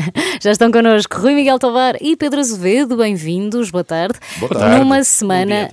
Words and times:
Já 0.40 0.50
estão 0.50 0.70
connosco 0.70 1.18
Rui 1.18 1.34
Miguel 1.34 1.58
Tovar 1.58 1.96
e 2.00 2.16
Pedro 2.16 2.40
Azevedo, 2.40 2.96
bem-vindos, 2.96 3.70
boa 3.70 3.84
tarde. 3.84 4.18
Boa 4.38 4.50
tarde. 4.50 4.78
Numa 4.78 5.02
semana 5.04 5.68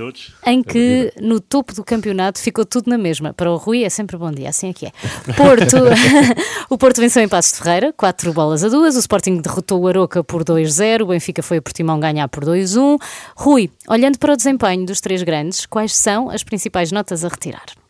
em 0.46 0.64
que 0.64 1.12
no 1.22 1.40
topo 1.40 1.74
do 1.74 1.84
campeonato 1.84 2.40
ficou 2.40 2.66
tudo 2.66 2.90
na 2.90 2.98
mesma. 2.98 3.34
Para 3.34 3.52
o 3.52 3.58
Rui 3.58 3.84
é 3.84 3.90
sempre 3.90 4.18
bom 4.18 4.32
dia, 4.32 4.50
assim 4.50 4.70
é 4.70 4.74
que 4.74 4.86
é. 4.86 4.92
Porto, 5.36 5.78
o 6.70 6.78
Porto 6.78 7.02
venceu 7.02 7.24
em 7.24 7.28
Passos 7.28 7.54
de 7.54 7.60
Ferreira, 7.60 7.94
4 7.94 8.34
bolas 8.34 8.64
a 8.64 8.70
2, 8.70 8.96
o 8.96 9.00
Sporting 9.00 9.38
derrotou 9.38 9.82
o 9.82 9.88
Aroca 9.88 10.24
por 10.24 10.44
2-0, 10.44 11.02
o 11.02 11.08
Benfica 11.08 11.44
foi 11.44 11.58
a 11.58 11.62
Portimão 11.62 12.00
ganhar 12.00 12.28
por 12.28 12.46
2-1. 12.46 12.98
Rui, 13.36 13.70
olhando 13.88 14.18
para 14.18 14.34
o 14.34 14.38
desempenho 14.38 14.86
dos 14.86 15.02
três 15.02 15.24
grandes, 15.24 15.66
quais 15.66 15.96
são 15.96 16.30
as 16.30 16.44
principais 16.44 16.92
notas 16.92 17.26
a 17.26 17.28
retirar? 17.28 17.83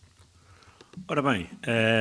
Ora 1.06 1.22
bem, 1.22 1.50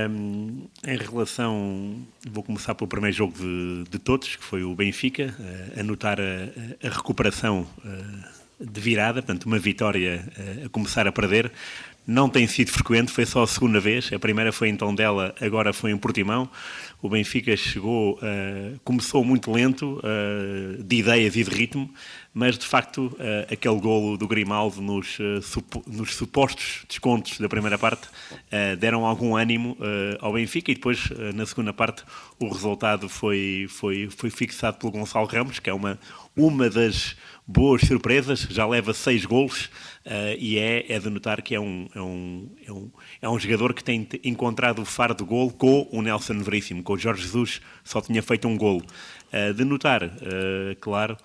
um, 0.09 0.69
em 0.87 0.97
relação. 0.97 2.07
Vou 2.31 2.45
começar 2.45 2.73
pelo 2.77 2.87
primeiro 2.87 3.17
jogo 3.17 3.33
de, 3.37 3.85
de 3.91 3.99
todos, 3.99 4.37
que 4.37 4.45
foi 4.45 4.63
o 4.63 4.77
Benfica, 4.77 5.35
uh, 5.41 5.81
a 5.81 5.83
notar 5.83 6.21
a, 6.21 6.87
a 6.87 6.89
recuperação 6.89 7.67
uh, 7.85 8.65
de 8.65 8.81
virada, 8.81 9.21
portanto, 9.21 9.47
uma 9.47 9.59
vitória 9.59 10.25
uh, 10.39 10.67
a 10.67 10.69
começar 10.69 11.09
a 11.09 11.13
perder. 11.13 11.51
Não 12.07 12.29
tem 12.29 12.47
sido 12.47 12.71
frequente, 12.71 13.13
foi 13.13 13.25
só 13.25 13.43
a 13.43 13.47
segunda 13.47 13.79
vez. 13.79 14.13
A 14.13 14.19
primeira 14.19 14.53
foi 14.53 14.69
em 14.69 14.77
Tondela, 14.77 15.35
agora 15.41 15.73
foi 15.73 15.93
em 15.93 15.97
Portimão. 15.97 16.51
O 17.01 17.09
Benfica 17.09 17.57
chegou, 17.57 18.19
começou 18.85 19.25
muito 19.25 19.51
lento, 19.51 20.01
de 20.85 20.97
ideias 20.97 21.37
e 21.37 21.43
de 21.43 21.51
ritmo, 21.51 21.93
mas 22.35 22.57
de 22.57 22.67
facto 22.67 23.07
uh, 23.07 23.53
aquele 23.53 23.79
golo 23.79 24.17
do 24.17 24.27
Grimaldo 24.27 24.81
nos, 24.81 25.19
uh, 25.19 25.43
supo, 25.43 25.83
nos 25.87 26.15
supostos 26.15 26.85
descontos 26.89 27.39
da 27.39 27.49
primeira 27.49 27.77
parte 27.77 28.07
uh, 28.07 28.77
deram 28.79 29.05
algum 29.05 29.37
ânimo 29.37 29.77
ao 30.21 30.33
Benfica 30.33 30.71
e 30.71 30.75
depois 30.75 31.09
na 31.35 31.45
segunda 31.45 31.73
parte 31.73 32.03
o 32.39 32.49
resultado 32.49 33.09
foi, 33.09 33.67
foi, 33.69 34.09
foi 34.17 34.31
fixado 34.31 34.79
pelo 34.79 34.93
Gonçalo 34.93 35.27
Ramos, 35.27 35.59
que 35.59 35.69
é 35.69 35.75
uma, 35.75 35.99
uma 36.37 36.71
das 36.71 37.17
boas 37.47 37.83
surpresas, 37.83 38.41
já 38.51 38.67
leva 38.67 38.95
seis 38.95 39.25
golos 39.25 39.71
e 40.39 40.59
é, 40.59 40.93
é 40.93 40.99
de 40.99 41.11
notar 41.11 41.43
que 41.43 41.55
é 41.55 41.61
um, 41.61 41.89
é, 41.95 42.01
um, 42.01 42.51
é, 42.67 42.73
um, 42.73 42.91
é 43.23 43.29
um 43.29 43.39
jogador 43.39 43.75
que 43.75 43.85
tem 43.85 44.09
encontrado 44.25 44.83
o 44.83 44.85
faro 44.85 45.15
do 45.15 45.27
golo 45.27 45.53
com 45.53 45.89
o 45.93 46.03
Nelson 46.03 46.39
Veríssimo, 46.41 46.83
com 46.83 46.95
o 46.95 46.99
Jorge 46.99 47.23
Jesus 47.23 47.61
só 47.85 48.01
tinha 48.01 48.23
feito 48.23 48.49
um 48.49 48.57
golo. 48.57 48.85
de 49.55 49.65
notar, 49.65 50.03
claro, 50.81 51.17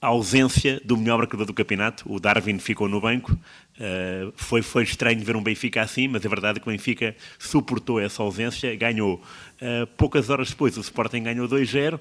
a 0.00 0.08
ausência 0.08 0.80
do 0.84 0.96
melhor 0.96 1.18
marcador 1.18 1.44
do 1.44 1.52
campeonato. 1.52 2.10
O 2.10 2.20
Darwin 2.20 2.58
ficou 2.58 2.88
no 2.88 3.00
banco. 3.00 3.32
Uh, 3.32 4.32
foi, 4.36 4.62
foi 4.62 4.84
estranho 4.84 5.20
ver 5.20 5.36
um 5.36 5.42
Benfica 5.42 5.82
assim, 5.82 6.08
mas 6.08 6.24
a 6.24 6.28
verdade 6.28 6.58
é 6.58 6.60
que 6.60 6.68
o 6.68 6.72
Benfica 6.72 7.16
suportou 7.38 8.00
essa 8.00 8.22
ausência, 8.22 8.74
ganhou. 8.76 9.22
Uh, 9.60 9.86
poucas 9.96 10.30
horas 10.30 10.50
depois, 10.50 10.76
o 10.76 10.80
Sporting 10.80 11.22
ganhou 11.22 11.48
2-0. 11.48 12.00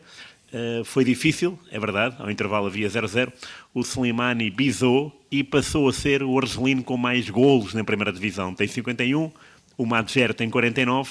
Uh, 0.52 0.82
eh, 0.82 0.82
foi 0.84 1.04
difícil, 1.04 1.60
é 1.72 1.80
verdade, 1.80 2.16
ao 2.20 2.32
intervalo 2.32 2.68
havia 2.68 2.88
0-0. 2.88 3.32
O 3.74 3.82
Slimani 3.82 4.50
bisou 4.50 5.12
e 5.32 5.44
passou 5.44 5.88
a 5.90 5.94
ser 5.94 6.24
o 6.24 6.38
argelino 6.38 6.84
com 6.84 6.98
mais 6.98 7.30
golos 7.30 7.74
na 7.74 7.84
primeira 7.84 8.12
divisão. 8.12 8.54
Tem 8.54 8.68
51, 8.68 9.32
o 9.78 9.86
Madger 9.86 10.34
tem 10.34 10.50
49. 10.50 11.10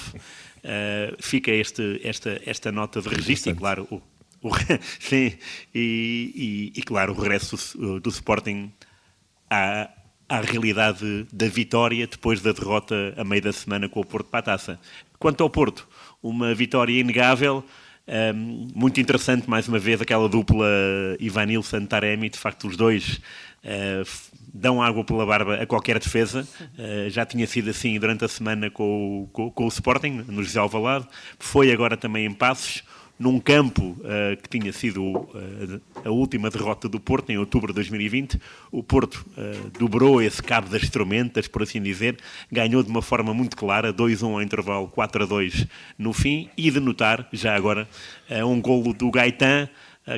fica 1.19 1.51
este, 1.51 2.01
esta, 2.03 2.41
esta 2.45 2.71
nota 2.71 3.01
de 3.01 3.09
registro, 3.09 3.51
e 3.51 3.55
claro, 3.55 3.87
o, 3.89 4.01
o, 4.41 4.51
sim, 4.99 5.33
e, 5.73 6.71
e, 6.73 6.79
e, 6.79 6.81
claro, 6.81 7.13
o 7.13 7.15
regresso 7.15 7.77
do, 7.77 7.99
do 7.99 8.09
Sporting 8.09 8.71
à, 9.49 9.89
à 10.27 10.41
realidade 10.41 11.25
da 11.31 11.47
vitória 11.47 12.05
depois 12.05 12.41
da 12.41 12.51
derrota 12.51 13.13
a 13.15 13.23
meio 13.23 13.41
da 13.41 13.53
semana 13.53 13.87
com 13.87 14.01
o 14.01 14.05
Porto 14.05 14.29
para 14.29 14.39
a 14.39 14.43
taça. 14.43 14.79
Quanto 15.17 15.41
ao 15.41 15.49
Porto, 15.49 15.87
uma 16.21 16.53
vitória 16.53 16.99
inegável, 16.99 17.63
um, 18.07 18.67
muito 18.73 19.01
interessante, 19.01 19.49
mais 19.49 19.67
uma 19.67 19.79
vez, 19.79 20.01
aquela 20.01 20.29
dupla 20.29 20.67
Ivanilson-Taremi, 21.19 22.29
de 22.29 22.37
facto 22.37 22.67
os 22.67 22.77
dois 22.77 23.19
uh, 23.63 24.07
dão 24.53 24.81
água 24.81 25.03
pela 25.03 25.25
barba 25.25 25.55
a 25.55 25.65
qualquer 25.65 25.99
defesa, 25.99 26.47
uh, 26.77 27.09
já 27.09 27.25
tinha 27.25 27.45
sido 27.45 27.69
assim 27.69 27.99
durante 27.99 28.23
a 28.23 28.27
semana 28.27 28.69
com, 28.69 29.23
o, 29.23 29.27
com, 29.27 29.51
com 29.51 29.65
o 29.65 29.67
Sporting, 29.67 30.23
no 30.27 30.41
José 30.41 30.59
Alvalade, 30.59 31.07
foi 31.37 31.71
agora 31.71 31.97
também 31.97 32.25
em 32.25 32.33
Passos, 32.33 32.83
num 33.19 33.39
campo 33.39 33.97
uh, 33.99 34.37
que 34.41 34.59
tinha 34.59 34.71
sido 34.71 35.03
uh, 35.03 35.81
a 36.05 36.09
última 36.09 36.49
derrota 36.49 36.87
do 36.87 36.99
Porto 36.99 37.31
em 37.31 37.37
outubro 37.37 37.73
de 37.73 37.75
2020. 37.75 38.39
O 38.71 38.83
Porto 38.83 39.25
uh, 39.31 39.69
dobrou 39.79 40.21
esse 40.21 40.41
cabo 40.41 40.69
das 40.69 40.87
tormentas, 40.89 41.47
por 41.47 41.63
assim 41.63 41.81
dizer, 41.81 42.17
ganhou 42.51 42.83
de 42.83 42.89
uma 42.89 43.01
forma 43.01 43.33
muito 43.33 43.57
clara, 43.57 43.91
2-1 43.91 44.33
ao 44.33 44.41
intervalo, 44.41 44.91
4-2 44.95 45.67
no 45.97 46.13
fim, 46.13 46.49
e 46.55 46.69
de 46.69 46.79
notar, 46.79 47.27
já 47.31 47.55
agora, 47.55 47.87
um 48.45 48.61
golo 48.61 48.93
do 48.93 49.09
Gaetan, 49.09 49.67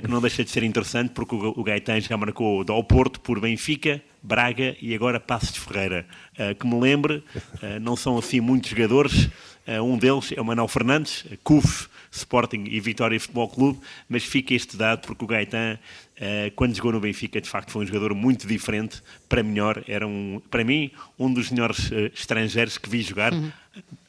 que 0.01 0.07
não 0.07 0.21
deixa 0.21 0.43
de 0.43 0.49
ser 0.49 0.63
interessante, 0.63 1.11
porque 1.11 1.35
o 1.35 1.63
Gaetan 1.63 1.99
já 2.01 2.17
marcou 2.17 2.63
ao 2.67 2.83
Porto 2.83 3.19
por 3.21 3.39
Benfica, 3.39 4.01
Braga 4.21 4.75
e 4.81 4.93
agora 4.93 5.19
Passos 5.19 5.53
de 5.53 5.59
Ferreira. 5.59 6.05
Que 6.59 6.67
me 6.67 6.79
lembre, 6.79 7.23
não 7.81 7.95
são 7.95 8.17
assim 8.17 8.39
muitos 8.39 8.69
jogadores, 8.69 9.29
um 9.83 9.97
deles 9.97 10.31
é 10.35 10.41
o 10.41 10.45
Manuel 10.45 10.67
Fernandes, 10.67 11.25
CUF, 11.43 11.87
Sporting 12.11 12.65
e 12.67 12.79
Vitória 12.79 13.19
Futebol 13.19 13.47
Clube, 13.47 13.79
mas 14.07 14.23
fica 14.23 14.53
este 14.53 14.75
dado 14.75 15.05
porque 15.05 15.23
o 15.23 15.27
Gaetan, 15.27 15.77
uh, 16.17 16.51
quando 16.55 16.75
jogou 16.75 16.91
no 16.91 16.99
Benfica, 16.99 17.39
de 17.39 17.49
facto 17.49 17.71
foi 17.71 17.83
um 17.83 17.87
jogador 17.87 18.13
muito 18.15 18.47
diferente, 18.47 19.01
para 19.27 19.43
melhor, 19.43 19.83
era 19.87 20.07
um, 20.07 20.41
para 20.49 20.63
mim, 20.63 20.91
um 21.17 21.31
dos 21.31 21.51
melhores 21.51 21.91
uh, 21.91 22.11
estrangeiros 22.13 22.77
que 22.77 22.89
vi 22.89 23.01
jogar 23.01 23.33
uhum. 23.33 23.51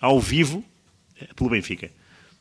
ao 0.01 0.21
vivo 0.21 0.65
uh, 1.21 1.35
pelo 1.35 1.51
Benfica. 1.51 1.91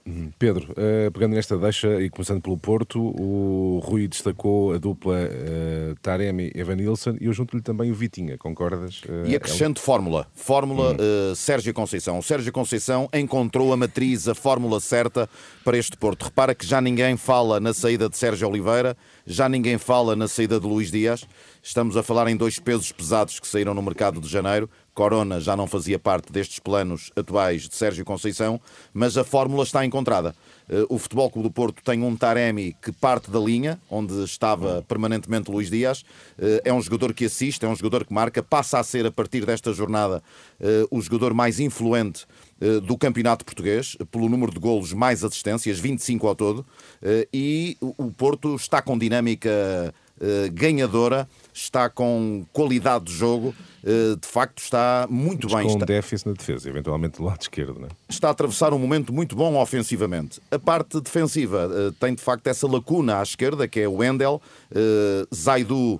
Uhum. 0.09 0.31
Pedro, 0.39 0.71
uh, 0.71 1.11
pegando 1.11 1.35
nesta 1.35 1.57
deixa 1.57 2.01
e 2.01 2.09
começando 2.09 2.41
pelo 2.41 2.57
Porto, 2.57 2.99
o 2.99 3.79
Rui 3.83 4.07
destacou 4.07 4.73
a 4.73 4.77
dupla 4.79 5.15
uh, 5.15 5.95
Taremi 6.01 6.51
e 6.53 6.59
Evanilson 6.59 7.15
e 7.21 7.27
eu 7.27 7.33
junto-lhe 7.33 7.61
também 7.61 7.91
o 7.91 7.93
Vitinha, 7.93 8.37
concordas? 8.37 9.03
Uh, 9.03 9.27
e 9.27 9.35
acrescento 9.35 9.79
é 9.79 9.83
fórmula, 9.83 10.27
fórmula 10.33 10.91
uhum. 10.91 11.35
Sérgio 11.35 11.73
Conceição. 11.73 12.17
O 12.17 12.23
Sérgio 12.23 12.51
Conceição 12.51 13.07
encontrou 13.13 13.71
a 13.71 13.77
matriz, 13.77 14.27
a 14.27 14.33
fórmula 14.33 14.79
certa 14.79 15.29
para 15.63 15.77
este 15.77 15.95
Porto. 15.95 16.23
Repara 16.23 16.55
que 16.55 16.65
já 16.65 16.81
ninguém 16.81 17.15
fala 17.15 17.59
na 17.59 17.73
saída 17.73 18.09
de 18.09 18.17
Sérgio 18.17 18.47
Oliveira, 18.49 18.97
já 19.27 19.47
ninguém 19.47 19.77
fala 19.77 20.15
na 20.15 20.27
saída 20.27 20.59
de 20.59 20.65
Luís 20.65 20.89
Dias. 20.89 21.27
Estamos 21.61 21.97
a 21.97 22.03
falar 22.03 22.27
em 22.29 22.37
dois 22.37 22.57
pesos 22.57 22.91
pesados 22.91 23.39
que 23.39 23.47
saíram 23.47 23.73
no 23.73 23.81
mercado 23.81 24.21
de 24.21 24.27
janeiro. 24.27 24.69
Corona 24.93 25.39
já 25.39 25.55
não 25.55 25.67
fazia 25.67 25.99
parte 25.99 26.31
destes 26.31 26.59
planos 26.59 27.11
atuais 27.15 27.67
de 27.67 27.75
Sérgio 27.75 28.05
Conceição, 28.05 28.59
mas 28.93 29.17
a 29.17 29.23
fórmula 29.23 29.63
está 29.63 29.85
encontrada. 29.85 30.33
Eh, 30.69 30.85
o 30.89 30.97
Futebol 30.97 31.29
Clube 31.29 31.49
do 31.49 31.51
Porto 31.51 31.83
tem 31.83 32.03
um 32.03 32.15
Taremi 32.15 32.75
que 32.81 32.91
parte 32.91 33.29
da 33.29 33.39
linha, 33.39 33.79
onde 33.89 34.23
estava 34.23 34.83
permanentemente 34.87 35.51
Luís 35.51 35.69
Dias. 35.69 36.05
Eh, 36.37 36.61
é 36.65 36.73
um 36.73 36.81
jogador 36.81 37.13
que 37.13 37.25
assiste, 37.25 37.65
é 37.65 37.67
um 37.67 37.75
jogador 37.75 38.05
que 38.05 38.13
marca, 38.13 38.43
passa 38.43 38.79
a 38.79 38.83
ser, 38.83 39.05
a 39.05 39.11
partir 39.11 39.45
desta 39.45 39.73
jornada, 39.73 40.23
eh, 40.59 40.85
o 40.89 41.01
jogador 41.01 41.33
mais 41.33 41.59
influente 41.59 42.25
do 42.83 42.97
campeonato 42.97 43.45
português, 43.45 43.95
pelo 44.11 44.27
número 44.27 44.51
de 44.51 44.59
golos 44.59 44.91
mais 44.91 45.23
assistências, 45.23 45.79
25 45.79 46.27
ao 46.27 46.35
todo, 46.35 46.65
e 47.31 47.77
o 47.79 48.11
Porto 48.11 48.53
está 48.53 48.81
com 48.81 48.97
dinâmica 48.97 49.93
ganhadora 50.53 51.27
está 51.53 51.89
com 51.89 52.45
qualidade 52.53 53.05
de 53.05 53.13
jogo, 53.13 53.53
eh, 53.83 54.15
de 54.19 54.27
facto 54.27 54.59
está 54.59 55.07
muito 55.09 55.47
Mas 55.49 55.55
bem. 55.55 55.63
Com 55.63 55.73
está... 55.73 55.83
um 55.83 55.87
déficit 55.87 56.27
na 56.27 56.33
defesa, 56.33 56.69
eventualmente 56.69 57.17
do 57.17 57.23
lado 57.23 57.41
esquerdo, 57.41 57.79
não 57.79 57.87
é? 57.87 57.91
Está 58.07 58.27
a 58.29 58.31
atravessar 58.31 58.73
um 58.73 58.79
momento 58.79 59.13
muito 59.13 59.35
bom 59.35 59.55
ofensivamente. 59.61 60.41
A 60.51 60.59
parte 60.59 60.99
defensiva 61.01 61.69
eh, 61.71 61.91
tem 61.99 62.13
de 62.13 62.21
facto 62.21 62.47
essa 62.47 62.67
lacuna 62.67 63.19
à 63.19 63.23
esquerda, 63.23 63.67
que 63.67 63.79
é 63.79 63.87
o 63.87 63.95
Wendel. 63.95 64.41
Eh, 64.73 65.25
Zaidu 65.33 65.99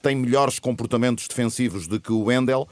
tem 0.00 0.16
melhores 0.16 0.58
comportamentos 0.58 1.28
defensivos 1.28 1.86
do 1.86 2.00
que 2.00 2.10
o 2.10 2.24
Wendel. 2.24 2.66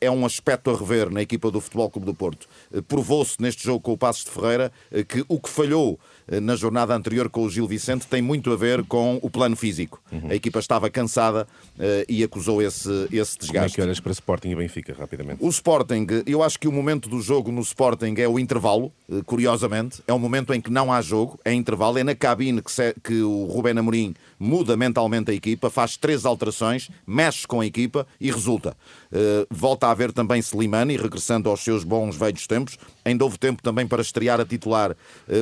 É 0.00 0.10
um 0.10 0.24
aspecto 0.24 0.70
a 0.70 0.74
rever 0.74 1.10
na 1.10 1.20
equipa 1.20 1.50
do 1.50 1.60
Futebol 1.60 1.90
Clube 1.90 2.06
do 2.06 2.14
Porto. 2.14 2.48
Provou-se 2.88 3.36
neste 3.38 3.62
jogo 3.64 3.80
com 3.80 3.92
o 3.92 3.98
Passos 3.98 4.24
de 4.24 4.30
Ferreira 4.30 4.72
que 5.08 5.26
o 5.28 5.38
que 5.38 5.50
falhou 5.50 6.00
na 6.42 6.56
jornada 6.56 6.94
anterior 6.94 7.30
com 7.30 7.44
o 7.44 7.50
Gil 7.50 7.66
Vicente 7.66 8.06
tem 8.06 8.20
muito 8.20 8.52
a 8.52 8.56
ver 8.56 8.84
com 8.84 9.18
o 9.22 9.30
plano 9.30 9.54
físico. 9.54 10.02
Uhum. 10.10 10.30
A 10.30 10.34
equipa 10.34 10.58
estava 10.58 10.90
cansada 10.90 11.46
uh, 11.78 11.82
e 12.08 12.24
acusou 12.24 12.60
esse, 12.60 12.90
esse 13.12 13.38
desgaste. 13.38 13.52
Como 13.52 13.64
é 13.64 13.68
que 13.68 13.82
olhas 13.82 14.00
para 14.00 14.12
Sporting 14.12 14.50
e 14.50 14.56
Benfica, 14.56 14.94
rapidamente? 14.98 15.44
O 15.44 15.48
Sporting, 15.48 16.06
eu 16.26 16.42
acho 16.42 16.58
que 16.58 16.66
o 16.66 16.72
momento 16.72 17.08
do 17.08 17.20
jogo 17.20 17.52
no 17.52 17.60
Sporting 17.60 18.14
é 18.18 18.28
o 18.28 18.38
intervalo, 18.38 18.92
uh, 19.08 19.24
curiosamente. 19.24 20.02
É 20.06 20.12
o 20.12 20.18
momento 20.18 20.52
em 20.52 20.60
que 20.60 20.70
não 20.70 20.92
há 20.92 21.00
jogo, 21.00 21.38
é 21.44 21.52
intervalo. 21.52 21.98
É 21.98 22.04
na 22.04 22.14
cabine 22.14 22.60
que, 22.60 22.72
se, 22.72 22.94
que 23.02 23.22
o 23.22 23.44
Rubén 23.44 23.78
Amorim 23.78 24.14
muda 24.38 24.76
mentalmente 24.76 25.30
a 25.30 25.34
equipa, 25.34 25.70
faz 25.70 25.96
três 25.96 26.24
alterações, 26.24 26.90
mexe 27.06 27.46
com 27.46 27.60
a 27.60 27.66
equipa 27.66 28.06
e 28.20 28.30
resulta. 28.30 28.76
Uh, 29.16 29.46
volta 29.50 29.86
a 29.86 29.92
haver 29.92 30.12
também 30.12 30.40
Slimani, 30.40 30.98
regressando 30.98 31.48
aos 31.48 31.64
seus 31.64 31.84
bons 31.84 32.16
velhos 32.16 32.46
tempos, 32.46 32.76
Ainda 33.06 33.22
houve 33.22 33.38
tempo 33.38 33.62
também 33.62 33.86
para 33.86 34.02
estrear 34.02 34.40
a 34.40 34.44
titular 34.44 34.90
uh, 34.90 34.96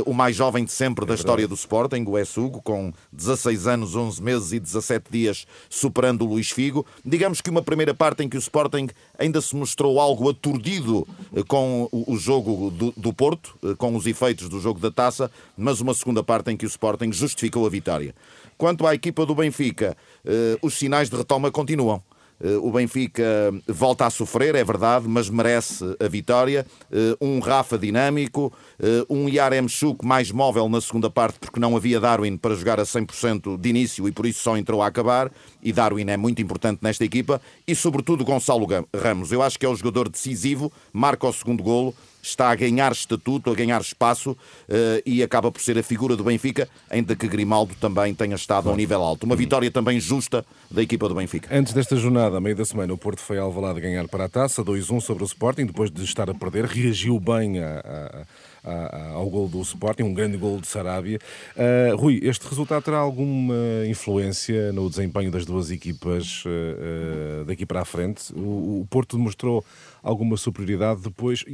o 0.05 0.13
mais 0.13 0.37
jovem 0.37 0.67
de 0.67 0.71
sempre 0.71 1.07
é 1.07 1.09
da 1.09 1.15
história 1.15 1.49
do 1.49 1.55
Sporting, 1.55 2.05
o 2.07 2.19
Essugo, 2.19 2.61
com 2.61 2.93
16 3.11 3.67
anos, 3.67 3.97
11 3.97 4.23
meses 4.23 4.53
e 4.53 4.61
17 4.61 5.07
dias, 5.11 5.47
superando 5.71 6.27
o 6.27 6.29
Luís 6.29 6.51
Figo. 6.51 6.85
Digamos 7.03 7.41
que 7.41 7.49
uma 7.49 7.63
primeira 7.63 7.95
parte 7.95 8.23
em 8.23 8.29
que 8.29 8.37
o 8.37 8.39
Sporting 8.39 8.91
ainda 9.19 9.41
se 9.41 9.57
mostrou 9.57 9.99
algo 9.99 10.29
aturdido 10.29 11.09
uh, 11.33 11.43
com 11.47 11.89
o, 11.91 12.19
jogo 12.19 12.71
do, 12.71 12.93
do 12.95 13.15
Porto, 13.15 13.57
com 13.79 13.97
os 13.97 14.05
efeitos 14.05 14.51
do 14.51 14.61
jogo 14.61 14.79
da 14.79 14.91
taça, 14.91 15.31
mas 15.57 15.81
uma 15.81 15.95
segunda 15.95 16.23
parte 16.23 16.51
em 16.51 16.59
que 16.59 16.67
o 16.67 16.69
Sporting 16.69 17.13
justificou 17.13 17.65
a 17.65 17.71
vitória. 17.71 18.15
Quanto 18.59 18.87
à 18.87 18.95
equipa 18.95 19.25
do 19.25 19.35
Benfica, 19.35 19.97
os 20.63 20.75
sinais 20.75 21.09
de 21.11 21.17
retoma 21.17 21.51
continuam. 21.51 22.03
Eh, 22.45 22.59
o 22.59 22.71
Benfica 22.71 23.25
volta 23.67 24.05
a 24.05 24.11
sofrer, 24.11 24.55
é 24.55 24.63
verdade, 24.63 25.09
mas 25.09 25.31
merece 25.31 25.83
a 25.99 26.07
vitória. 26.07 26.67
Eh, 26.93 27.17
um 27.19 27.39
Rafa 27.39 27.79
dinâmico, 27.79 28.53
eh, 28.79 29.07
um 29.09 29.27
Yaremchuk 29.27 30.05
mais 30.05 30.31
móvel 30.31 30.69
na 30.69 30.79
segunda 30.79 31.09
parte, 31.09 31.39
porque 31.39 31.59
não 31.59 31.75
havia 31.75 31.99
Darwin 31.99 32.37
para 32.37 32.55
jogar 32.55 32.79
a 32.79 32.85
100% 32.85 33.57
de 33.57 33.69
início 33.71 34.07
e 34.07 34.13
por 34.13 34.27
isso 34.27 34.41
só 34.41 34.59
entrou 34.59 34.83
a 34.83 34.87
acabar. 34.87 35.33
E 35.63 35.73
Darwin 35.73 36.11
é 36.11 36.19
muito 36.19 36.43
importante 36.43 36.81
nesta 36.83 37.03
equipa. 37.03 37.41
E, 37.67 37.75
sobretudo, 37.75 38.23
Gonçalo 38.25 38.67
Ramos. 38.95 39.33
Eu 39.33 39.43
acho 39.43 39.59
que 39.59 39.65
é 39.65 39.69
o 39.69 39.75
jogador 39.75 40.11
decisivo, 40.11 40.71
marca 40.93 41.27
o 41.27 41.33
segundo 41.33 41.63
golo 41.63 41.95
está 42.27 42.51
a 42.51 42.55
ganhar 42.55 42.93
estatuto, 42.93 43.51
a 43.51 43.55
ganhar 43.55 43.81
espaço 43.81 44.33
uh, 44.33 44.37
e 45.05 45.23
acaba 45.23 45.53
por 45.53 45.61
ser 45.61 45.79
a 45.79 45.83
figura 45.83 46.17
do 46.17 46.25
Benfica, 46.25 46.69
ainda 46.91 47.15
que 47.15 47.29
Grimaldo 47.29 47.75
também 47.81 48.15
tenha 48.15 48.35
estado 48.35 48.71
a 48.71 48.73
um 48.73 48.77
nível 48.77 49.03
alto. 49.03 49.25
Uma 49.25 49.37
vitória 49.37 49.71
também 49.71 50.01
justa 50.01 50.45
da 50.71 50.83
equipa 50.83 51.09
do 51.09 51.15
Benfica. 51.15 51.55
Antes 51.57 51.73
desta 51.73 51.97
jornada, 51.97 52.39
a 52.39 52.41
meio 52.41 52.57
da 52.57 52.65
semana, 52.65 52.93
o 52.93 52.99
Porto 52.99 53.21
foi 53.21 53.39
ao 53.39 53.47
Alvalade 53.47 53.81
ganhar 53.81 54.09
para 54.09 54.25
a 54.25 54.29
taça, 54.29 54.65
2-1 54.65 55.01
sobre 55.01 55.23
o 55.23 55.27
Sporting, 55.27 55.67
depois 55.67 55.91
de 55.91 56.03
estar 56.03 56.29
a 56.29 56.35
perder, 56.35 56.65
reagiu 56.65 57.21
bem 57.21 57.61
a, 57.61 57.81
a 57.81 58.25
ao 59.15 59.29
gol 59.29 59.49
do 59.49 59.61
Sporting, 59.61 60.05
um 60.05 60.15
grande 60.15 60.37
gol 60.37 60.61
de 60.61 60.67
Sarabia. 60.67 61.19
Uh, 61.57 61.97
Rui, 61.97 62.21
este 62.23 62.47
resultado 62.49 62.83
terá 62.83 62.99
alguma 62.99 63.55
influência 63.89 64.73
no 64.73 64.89
desempenho 64.89 65.31
das 65.31 65.45
duas 65.45 65.71
equipas 65.71 66.45
uh, 66.45 67.43
uh, 67.43 67.45
daqui 67.45 67.67
para 67.67 67.83
a 67.83 67.85
frente? 67.85 68.33
O, 68.35 68.81
o 68.81 68.87
Porto 68.91 69.17
demonstrou 69.17 69.65
alguma 70.05 70.37
superioridade 70.37 71.01
depois, 71.01 71.45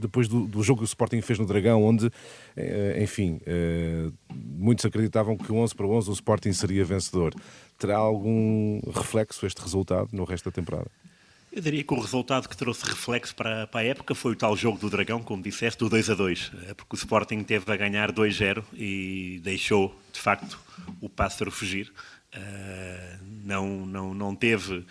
depois 0.00 0.26
do, 0.26 0.46
do, 0.46 0.62
jogo 0.62 0.78
que 0.78 0.84
o 0.84 0.86
Sporting 0.86 1.20
fez 1.20 1.38
no 1.38 1.44
Dragão, 1.44 1.84
onde, 1.84 2.10
eh, 2.56 2.98
enfim, 3.02 3.38
eh, 3.46 4.08
muitos 4.34 4.84
acreditavam 4.86 5.36
que 5.36 5.52
11 5.52 5.74
para 5.74 5.86
11 5.86 6.08
o 6.08 6.12
Sporting 6.14 6.52
seria 6.54 6.84
vencedor. 6.86 7.34
Terá 7.78 7.98
algum 7.98 8.80
reflexo 8.90 9.46
este 9.46 9.60
resultado 9.60 10.08
no 10.12 10.24
resto 10.24 10.46
da 10.46 10.54
temporada? 10.54 10.90
Eu 11.50 11.62
diria 11.62 11.82
que 11.82 11.94
o 11.94 11.98
resultado 11.98 12.48
que 12.48 12.56
trouxe 12.56 12.84
reflexo 12.84 13.34
para, 13.34 13.66
para, 13.66 13.80
a 13.80 13.84
época 13.84 14.14
foi 14.14 14.32
o 14.32 14.36
tal 14.36 14.54
jogo 14.54 14.78
do 14.78 14.90
Dragão, 14.90 15.22
como 15.22 15.42
disseste, 15.42 15.78
do 15.78 15.88
2 15.88 16.10
a 16.10 16.14
2, 16.14 16.52
eh, 16.68 16.74
porque 16.74 16.94
o 16.94 16.98
Sporting 16.98 17.42
teve 17.42 17.72
a 17.72 17.76
ganhar 17.76 18.12
2-0 18.12 18.62
e 18.74 19.40
deixou, 19.42 19.98
de 20.12 20.20
facto, 20.20 20.58
o 21.00 21.08
pássaro 21.08 21.50
fugir. 21.50 21.90
Uh, 22.28 23.24
não, 23.42 23.86
não, 23.86 24.12
não 24.12 24.34
teve, 24.34 24.74
uh, 24.74 24.84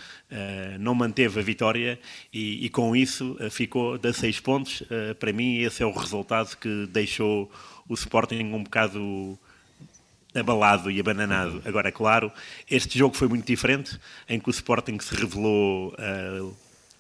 não 0.80 0.96
manteve 0.96 1.40
a 1.40 1.44
vitória 1.44 2.00
e, 2.34 2.66
e 2.66 2.70
com 2.70 2.96
isso 2.96 3.38
uh, 3.40 3.52
ficou 3.52 3.96
de 3.96 4.12
seis 4.12 4.40
pontos. 4.40 4.82
para 5.20 5.32
mim, 5.32 5.60
esse 5.60 5.84
é 5.84 5.86
o 5.86 5.92
resultado 5.92 6.58
que 6.58 6.88
deixou 6.88 7.52
o 7.88 7.94
Sporting 7.94 8.44
um 8.46 8.64
bocado 8.64 9.38
abalado 10.38 10.92
e 10.92 11.00
abananado. 11.00 11.62
Agora, 11.66 11.92
claro, 11.92 12.32
este 12.70 12.98
jogo 12.98 13.16
foi 13.16 13.28
muito 13.28 13.46
diferente, 13.46 14.00
em 14.30 14.40
que 14.40 14.50
o 14.50 14.52
Sporting 14.52 14.98
se 15.00 15.16
revelou 15.16 15.96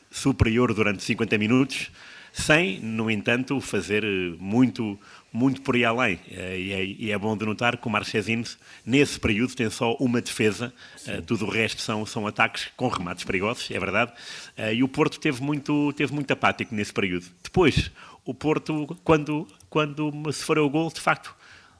superior 0.09 0.73
durante 0.73 1.03
50 1.03 1.37
minutos, 1.37 1.91
sem, 2.33 2.79
no 2.79 3.09
entanto, 3.09 3.59
fazer 3.59 4.03
muito 4.39 4.99
muito 5.31 5.61
por 5.61 5.75
aí 5.75 5.85
além. 5.85 6.19
Eh, 6.31 6.59
e 6.59 6.73
é, 6.73 6.85
e 6.85 7.11
é 7.11 7.17
bom 7.17 7.37
de 7.37 7.45
notar 7.45 7.77
que 7.77 7.87
o 7.87 7.89
Marchesino, 7.89 8.43
nesse 8.85 9.19
período, 9.19 9.55
tem 9.55 9.69
só 9.69 9.93
uma 9.99 10.21
defesa, 10.21 10.73
uh, 11.07 11.21
tudo 11.21 11.45
o 11.45 11.49
resto 11.49 11.81
são, 11.81 12.05
são 12.05 12.25
ataques 12.25 12.69
com 12.75 12.87
remates 12.87 13.23
perigosos, 13.23 13.69
é 13.69 13.79
verdade. 13.79 14.11
Uh, 14.57 14.73
e 14.73 14.83
o 14.83 14.87
Porto 14.87 15.19
teve 15.19 15.41
muito, 15.43 15.93
teve 15.93 16.13
muito 16.13 16.31
apático 16.31 16.73
nesse 16.73 16.91
período. 16.91 17.25
Depois, 17.43 17.91
o 18.25 18.33
Porto, 18.33 18.97
quando, 19.03 19.47
quando 19.69 20.11
se 20.33 20.43
for 20.43 20.57
o 20.57 20.69
gol, 20.69 20.91
de 20.91 21.01
facto, 21.01 21.35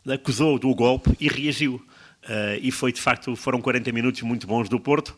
acusou 0.09 0.57
do 0.57 0.74
golpe 0.74 1.12
e 1.19 1.27
reagiu. 1.27 1.75
Uh, 2.24 2.59
e 2.62 2.71
foi, 2.71 2.92
de 2.92 3.00
facto, 3.00 3.36
foram 3.36 3.62
40 3.62 3.92
minutos 3.92 4.21
muito 4.21 4.45
bons 4.45 4.68
do 4.68 4.80
Porto 4.80 5.15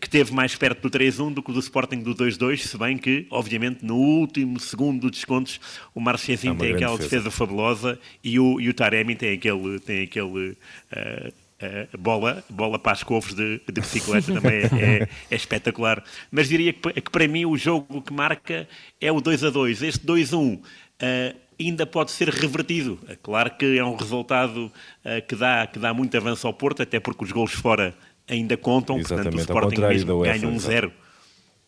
que 0.00 0.08
teve 0.08 0.32
mais 0.32 0.54
perto 0.54 0.88
do 0.88 0.98
3-1 0.98 1.34
do 1.34 1.42
que 1.42 1.52
do 1.52 1.58
Sporting 1.58 1.98
do 1.98 2.14
2-2, 2.14 2.58
se 2.58 2.78
bem 2.78 2.96
que, 2.96 3.26
obviamente, 3.30 3.84
no 3.84 3.96
último 3.96 4.60
segundo 4.60 5.00
dos 5.00 5.10
descontos, 5.10 5.60
o 5.94 6.00
Marchezinho 6.00 6.54
é 6.54 6.56
tem 6.56 6.74
aquela 6.74 6.96
defesa. 6.96 7.16
defesa. 7.16 7.30
fabulosa 7.30 7.98
e 8.22 8.38
o, 8.38 8.60
e 8.60 8.68
o 8.68 8.74
Taremi 8.74 9.16
tem 9.16 9.34
aquele, 9.34 9.80
tem 9.80 10.04
aquele 10.04 10.50
uh, 10.50 11.32
uh, 11.62 11.98
bola, 11.98 12.44
bola 12.48 12.78
para 12.78 12.92
as 12.92 13.02
couves 13.02 13.34
de, 13.34 13.60
de 13.66 13.80
bicicleta, 13.80 14.30
também 14.32 14.52
é, 14.52 14.64
é, 14.64 15.08
é, 15.30 15.34
espetacular. 15.34 16.02
Mas 16.30 16.48
diria 16.48 16.72
que, 16.72 16.92
que, 16.92 17.10
para 17.10 17.26
mim 17.26 17.44
o 17.44 17.56
jogo 17.56 18.02
que 18.02 18.12
marca 18.12 18.68
é 19.00 19.10
o 19.10 19.20
2-2. 19.20 19.82
Este 19.82 20.06
2-1 20.06 20.58
uh, 20.58 20.62
ainda 21.68 21.86
pode 21.86 22.10
ser 22.10 22.28
revertido. 22.28 22.98
É 23.08 23.16
claro 23.16 23.50
que 23.50 23.78
é 23.78 23.84
um 23.84 23.96
resultado 23.96 24.70
que, 25.26 25.34
dá, 25.34 25.66
que 25.66 25.78
dá 25.78 25.92
muito 25.94 26.16
avanço 26.16 26.46
ao 26.46 26.52
Porto, 26.52 26.82
até 26.82 27.00
porque 27.00 27.24
os 27.24 27.32
gols 27.32 27.52
fora 27.52 27.94
ainda 28.28 28.56
contam, 28.56 28.98
exatamente, 28.98 29.24
portanto 29.24 29.36
o 29.36 29.40
Sporting 29.40 29.80
mesmo 29.80 30.20
ganha 30.20 30.48
um 30.48 30.58
zero. 30.58 30.92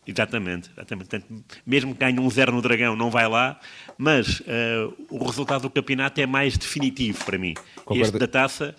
Exatamente, 0.07 0.69
exatamente. 0.71 1.09
Portanto, 1.09 1.45
mesmo 1.65 1.93
que 1.93 1.99
ganhe 1.99 2.19
um 2.19 2.29
zero 2.29 2.51
no 2.51 2.61
Dragão, 2.61 2.95
não 2.95 3.09
vai 3.09 3.27
lá, 3.27 3.59
mas 3.97 4.39
uh, 4.41 4.93
o 5.09 5.25
resultado 5.25 5.63
do 5.63 5.69
campeonato 5.69 6.21
é 6.21 6.27
mais 6.27 6.57
definitivo 6.57 7.25
para 7.25 7.37
mim. 7.37 7.55
Concordo. 7.77 8.03
Este 8.03 8.19
da 8.19 8.27
taça 8.27 8.75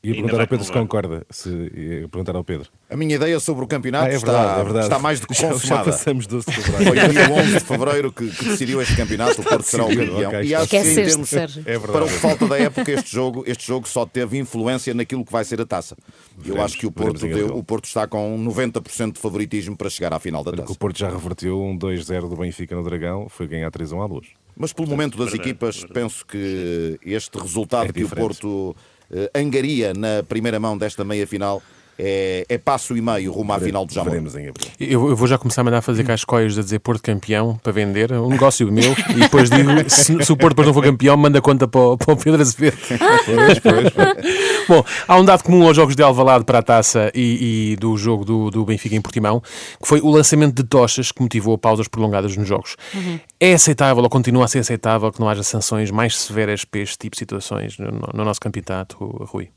Ia 0.00 0.14
perguntar 0.14 0.40
ao 0.40 0.46
Pedro 0.46 0.64
se 0.64 0.72
concorda. 0.72 1.26
Se, 1.28 1.48
ia 1.50 2.08
perguntar 2.08 2.36
ao 2.36 2.44
Pedro. 2.44 2.70
A 2.88 2.96
minha 2.96 3.16
ideia 3.16 3.40
sobre 3.40 3.64
o 3.64 3.66
campeonato 3.66 4.04
ah, 4.04 4.08
é 4.08 4.16
verdade, 4.16 4.38
está, 4.38 4.60
é 4.60 4.64
verdade. 4.64 4.86
está 4.86 4.98
mais 5.00 5.18
do 5.18 5.26
que 5.26 5.34
consumada. 5.34 5.58
Já, 5.58 5.76
já 5.76 5.84
passamos 5.84 6.26
12 6.28 6.46
de 6.46 6.52
fevereiro. 6.52 7.00
Foi 7.00 7.08
dia 7.08 7.30
11 7.30 7.52
de 7.52 7.60
fevereiro 7.60 8.12
que, 8.12 8.30
que, 8.30 8.44
decidiu 8.44 8.80
este 8.80 8.94
campeonato, 8.94 9.40
o 9.40 9.44
Porto 9.44 9.64
será 9.64 9.84
o 9.84 9.88
campeão. 9.88 10.28
Okay, 10.28 10.42
e 10.44 10.54
acho 10.54 10.68
que 10.68 10.76
em 10.76 10.94
termos, 10.94 11.32
é 11.32 11.78
para 11.80 12.04
o 12.04 12.06
que 12.06 12.14
falta 12.14 12.46
da 12.46 12.56
época, 12.56 12.92
este 12.92 13.10
jogo, 13.10 13.42
este 13.44 13.66
jogo 13.66 13.88
só 13.88 14.06
teve 14.06 14.38
influência 14.38 14.94
naquilo 14.94 15.24
que 15.24 15.32
vai 15.32 15.44
ser 15.44 15.60
a 15.60 15.66
taça. 15.66 15.96
Eu 16.44 16.62
acho 16.62 16.78
que 16.78 16.86
o 16.86 16.92
Porto, 16.92 17.18
deu, 17.26 17.56
o 17.56 17.64
Porto 17.64 17.86
está 17.86 18.06
com 18.06 18.38
90% 18.38 19.14
de 19.14 19.18
favoritismo 19.18 19.76
para 19.76 19.90
chegar 19.90 20.12
à 20.12 20.20
final 20.20 20.44
da 20.44 20.52
taça. 20.52 20.72
O 20.72 20.78
Porto 20.78 20.96
já 20.96 21.10
reverteu 21.10 21.60
um 21.60 21.76
2-0 21.76 22.28
do 22.28 22.36
Benfica 22.36 22.76
no 22.76 22.84
Dragão, 22.84 23.28
foi 23.28 23.48
ganhar 23.48 23.70
3-1 23.72 24.00
à 24.00 24.06
luz. 24.06 24.28
Mas 24.56 24.72
pelo 24.72 24.88
momento 24.88 25.18
das 25.18 25.34
equipas, 25.34 25.84
penso 25.92 26.24
que 26.24 26.98
este 27.04 27.36
resultado 27.38 27.90
é 27.90 27.92
que 27.92 28.04
o 28.04 28.08
Porto 28.08 28.76
angaria 29.34 29.94
na 29.94 30.22
primeira 30.22 30.60
mão 30.60 30.76
desta 30.76 31.04
meia-final 31.04 31.62
é, 31.98 32.46
é, 32.48 32.58
passo 32.58 32.96
e 32.96 33.00
meio 33.00 33.32
rumo 33.32 33.52
à 33.52 33.58
final 33.58 33.84
do 33.84 33.92
Jamor. 33.92 34.14
Eu, 34.78 35.08
eu, 35.08 35.16
vou 35.16 35.26
já 35.26 35.36
começar 35.36 35.62
a 35.62 35.64
mandar 35.64 35.82
fazer 35.82 36.04
cascóias 36.04 36.56
a 36.56 36.62
dizer 36.62 36.78
Porto 36.78 37.02
campeão 37.02 37.58
para 37.62 37.72
vender, 37.72 38.12
um 38.12 38.28
negócio 38.28 38.70
meu, 38.70 38.94
e 39.10 39.14
depois 39.14 39.50
digo, 39.50 39.68
se, 39.90 40.24
se 40.24 40.32
o 40.32 40.36
Porto 40.36 40.50
depois 40.50 40.66
não 40.68 40.74
for 40.74 40.84
campeão, 40.84 41.16
manda 41.16 41.40
conta 41.40 41.66
para 41.66 41.80
o, 41.80 41.98
para 41.98 42.14
o 42.14 42.16
Pedro 42.16 42.40
Azevedo. 42.40 42.78
Pois, 42.86 43.58
pois, 43.58 43.90
pois. 43.90 44.58
Bom, 44.68 44.84
há 45.08 45.16
um 45.18 45.24
dado 45.24 45.42
comum 45.42 45.66
aos 45.66 45.74
jogos 45.74 45.96
de 45.96 46.02
Alvalade 46.02 46.44
para 46.44 46.58
a 46.58 46.62
taça 46.62 47.10
e, 47.14 47.72
e 47.72 47.76
do 47.76 47.96
jogo 47.96 48.24
do, 48.24 48.50
do, 48.50 48.64
Benfica 48.64 48.94
em 48.94 49.00
Portimão, 49.00 49.40
que 49.40 49.88
foi 49.88 50.00
o 50.00 50.08
lançamento 50.08 50.54
de 50.54 50.68
tochas 50.68 51.10
que 51.10 51.20
motivou 51.20 51.58
pausas 51.58 51.88
prolongadas 51.88 52.36
nos 52.36 52.46
jogos. 52.46 52.76
Uhum. 52.94 53.18
É 53.40 53.54
aceitável 53.54 54.02
ou 54.02 54.10
continua 54.10 54.44
a 54.44 54.48
ser 54.48 54.60
aceitável 54.60 55.10
que 55.10 55.18
não 55.18 55.28
haja 55.28 55.42
sanções 55.42 55.90
mais 55.90 56.16
severas 56.16 56.64
para 56.64 56.80
este 56.80 56.98
tipo 56.98 57.16
de 57.16 57.18
situações 57.18 57.78
no, 57.78 57.90
no 58.14 58.24
nosso 58.24 58.40
campeonato, 58.40 58.96
Rui? 58.98 59.48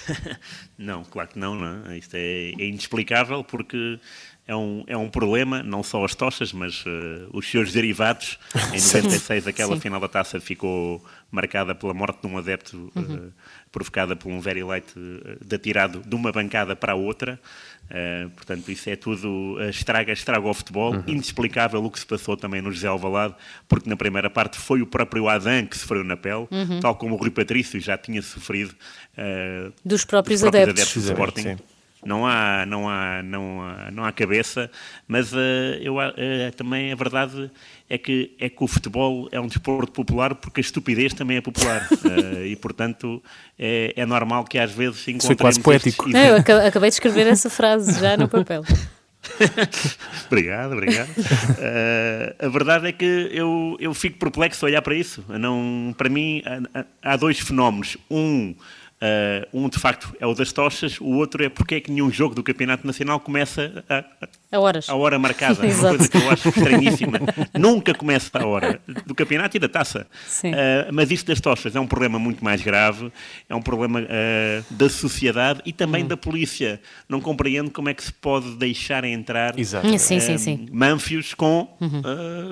não, 0.78 1.04
claro 1.04 1.28
que 1.28 1.38
não, 1.38 1.54
não 1.54 1.90
é? 1.90 1.98
Isto 1.98 2.14
é, 2.14 2.50
é, 2.50 2.64
inexplicável 2.66 3.44
porque 3.44 3.98
é 4.46 4.56
um, 4.56 4.84
é 4.88 4.96
um 4.96 5.08
problema, 5.08 5.62
não 5.62 5.82
só 5.82 6.04
as 6.04 6.14
tochas, 6.14 6.52
mas 6.52 6.84
uh, 6.84 7.28
os 7.32 7.48
seus 7.48 7.72
derivados. 7.72 8.38
Em 8.72 8.80
96, 8.80 9.46
aquela 9.46 9.76
Sim. 9.76 9.80
final 9.80 10.00
da 10.00 10.08
taça 10.08 10.40
ficou 10.40 11.02
marcada 11.30 11.74
pela 11.74 11.94
morte 11.94 12.20
de 12.20 12.26
um 12.26 12.36
adepto 12.36 12.90
uhum. 12.94 13.28
uh, 13.28 13.32
provocada 13.70 14.16
por 14.16 14.30
um 14.30 14.40
very 14.40 14.64
light 14.64 14.86
uh, 14.96 15.44
de 15.44 15.54
atirado 15.54 16.02
de 16.04 16.14
uma 16.14 16.32
bancada 16.32 16.74
para 16.74 16.92
a 16.92 16.96
outra. 16.96 17.38
Uh, 17.84 18.30
portanto, 18.30 18.68
isso 18.70 18.90
é 18.90 18.96
tudo 18.96 19.56
uh, 19.58 19.68
estraga, 19.68 20.12
estraga 20.12 20.46
o 20.46 20.52
futebol. 20.52 20.92
Uhum. 20.92 21.04
Inexplicável 21.06 21.82
o 21.84 21.90
que 21.90 22.00
se 22.00 22.06
passou 22.06 22.36
também 22.36 22.60
no 22.60 22.72
José 22.72 22.88
Alvalade, 22.88 23.34
porque 23.68 23.88
na 23.88 23.96
primeira 23.96 24.28
parte 24.28 24.58
foi 24.58 24.82
o 24.82 24.86
próprio 24.86 25.28
Adam 25.28 25.66
que 25.66 25.78
sofreu 25.78 26.02
na 26.02 26.16
pele, 26.16 26.48
uhum. 26.50 26.80
tal 26.80 26.96
como 26.96 27.14
o 27.14 27.18
Rui 27.18 27.30
Patrício 27.30 27.80
já 27.80 27.96
tinha 27.96 28.20
sofrido 28.20 28.74
uh, 29.16 29.72
dos 29.84 30.04
próprios, 30.04 30.40
dos 30.40 30.44
próprios 30.44 30.44
adeptos. 30.44 30.82
adeptos 30.82 31.04
do 31.04 31.12
Sporting. 31.12 31.42
Sim 31.42 31.71
não 32.04 32.26
há, 32.26 32.66
não 32.66 32.88
há, 32.88 33.22
não 33.22 33.62
há, 33.62 33.90
não 33.90 34.04
há 34.04 34.12
cabeça, 34.12 34.70
mas 35.06 35.32
uh, 35.32 35.36
eu, 35.80 35.96
uh, 35.96 36.52
também 36.56 36.92
a 36.92 36.96
verdade 36.96 37.50
é 37.88 37.96
que, 37.96 38.34
é 38.40 38.48
que 38.48 38.64
o 38.64 38.66
futebol 38.66 39.28
é 39.30 39.40
um 39.40 39.46
desporto 39.46 39.92
popular 39.92 40.34
porque 40.34 40.60
a 40.60 40.62
estupidez 40.62 41.14
também 41.14 41.36
é 41.36 41.40
popular 41.40 41.86
uh, 41.90 42.42
e, 42.44 42.56
portanto, 42.56 43.22
é, 43.58 43.92
é 43.96 44.04
normal 44.04 44.44
que 44.44 44.58
às 44.58 44.72
vezes 44.72 45.00
se 45.00 45.10
encontremos... 45.12 45.26
Foi 45.26 45.36
quase 45.36 45.60
poético. 45.60 46.08
Não, 46.08 46.20
eu 46.20 46.36
acabei 46.36 46.90
de 46.90 46.94
escrever 46.94 47.26
essa 47.26 47.48
frase 47.48 48.00
já 48.00 48.16
no 48.16 48.28
papel. 48.28 48.64
obrigado, 50.26 50.72
obrigado. 50.72 51.08
Uh, 51.10 52.46
a 52.46 52.48
verdade 52.48 52.88
é 52.88 52.92
que 52.92 53.28
eu, 53.30 53.76
eu 53.78 53.94
fico 53.94 54.18
perplexo 54.18 54.64
a 54.64 54.68
olhar 54.68 54.82
para 54.82 54.94
isso. 54.94 55.24
Não, 55.28 55.94
para 55.96 56.08
mim, 56.08 56.42
há, 56.74 57.12
há 57.12 57.16
dois 57.16 57.38
fenómenos. 57.38 57.96
Um 58.10 58.54
Uh, 59.02 59.64
um, 59.64 59.68
de 59.68 59.80
facto, 59.80 60.14
é 60.20 60.26
o 60.26 60.32
das 60.32 60.52
tochas, 60.52 61.00
o 61.00 61.16
outro 61.16 61.44
é 61.44 61.48
porque 61.48 61.74
é 61.74 61.80
que 61.80 61.90
nenhum 61.90 62.08
jogo 62.08 62.36
do 62.36 62.42
Campeonato 62.42 62.86
Nacional 62.86 63.18
começa 63.18 63.84
a, 63.88 64.04
a, 64.52 64.60
horas. 64.60 64.88
a 64.88 64.94
hora 64.94 65.18
marcada. 65.18 65.58
uma 65.66 65.88
coisa 65.88 66.08
que 66.08 66.16
eu 66.16 66.30
acho 66.30 66.48
estranhíssima. 66.48 67.18
Nunca 67.58 67.94
começa 67.94 68.30
a 68.38 68.46
hora 68.46 68.80
do 69.04 69.12
campeonato 69.12 69.56
e 69.56 69.60
da 69.60 69.68
taça. 69.68 70.06
Uh, 70.44 70.92
mas 70.92 71.10
isto 71.10 71.26
das 71.26 71.40
tochas 71.40 71.74
é 71.74 71.80
um 71.80 71.86
problema 71.86 72.16
muito 72.16 72.44
mais 72.44 72.62
grave, 72.62 73.10
é 73.48 73.54
um 73.56 73.60
problema 73.60 74.02
uh, 74.02 74.64
da 74.70 74.88
sociedade 74.88 75.60
e 75.66 75.72
também 75.72 76.04
hum. 76.04 76.06
da 76.06 76.16
polícia. 76.16 76.80
Não 77.08 77.20
compreendo 77.20 77.72
como 77.72 77.88
é 77.88 77.94
que 77.94 78.04
se 78.04 78.12
pode 78.12 78.54
deixar 78.54 79.02
entrar 79.02 79.58
sim, 79.98 80.20
sim, 80.20 80.38
sim. 80.38 80.68
manfios 80.70 81.34
com, 81.34 81.76
uhum. 81.80 82.02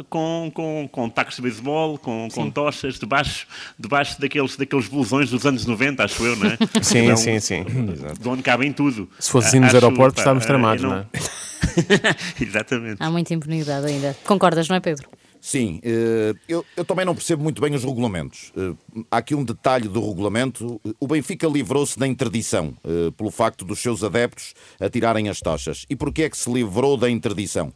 com, 0.08 0.50
com, 0.52 0.88
com 0.90 1.08
tacos 1.08 1.36
de 1.36 1.42
beisebol, 1.42 1.96
com, 1.96 2.26
com 2.28 2.50
tochas, 2.50 2.98
debaixo, 2.98 3.46
debaixo 3.78 4.20
daqueles, 4.20 4.56
daqueles 4.56 4.88
blusões 4.88 5.30
dos 5.30 5.46
anos 5.46 5.64
90, 5.64 6.04
acho 6.04 6.24
eu, 6.24 6.39
não 6.40 6.50
é? 6.50 6.58
Sim, 6.82 6.98
então, 6.98 7.16
sim, 7.16 7.40
sim. 7.40 7.64
De 8.20 8.28
onde 8.28 8.42
cabem 8.42 8.72
tudo. 8.72 9.08
Se 9.18 9.30
fosse 9.30 9.48
assim 9.48 9.60
nos 9.60 9.74
aeroportos, 9.74 10.16
pá, 10.16 10.22
estávamos 10.22 10.46
tramados, 10.46 10.82
não... 10.82 10.90
não 10.90 10.98
é? 10.98 11.06
Exatamente. 12.40 12.96
Há 13.00 13.10
muita 13.10 13.34
impunidade 13.34 13.86
ainda. 13.86 14.16
Concordas, 14.24 14.68
não 14.68 14.76
é, 14.76 14.80
Pedro? 14.80 15.08
Sim, 15.40 15.80
eh, 15.82 16.34
eu, 16.46 16.64
eu, 16.76 16.84
também 16.84 17.04
não 17.04 17.14
percebo 17.14 17.42
muito 17.42 17.62
bem 17.62 17.74
os 17.74 17.82
regulamentos. 17.82 18.52
Eh, 18.54 18.74
há 19.10 19.16
aqui 19.16 19.34
um 19.34 19.42
detalhe 19.42 19.88
do 19.88 20.06
regulamento. 20.06 20.78
O 21.00 21.06
Benfica 21.06 21.48
livrou-se 21.48 21.98
da 21.98 22.06
interdição 22.06 22.76
eh, 22.84 23.10
pelo 23.16 23.30
facto 23.30 23.64
dos 23.64 23.78
seus 23.78 24.04
adeptos 24.04 24.54
atirarem 24.78 25.30
as 25.30 25.40
tochas. 25.40 25.86
E 25.88 25.96
porquê 25.96 26.24
é 26.24 26.30
que 26.30 26.36
se 26.36 26.52
livrou 26.52 26.96
da 26.96 27.08
interdição? 27.08 27.72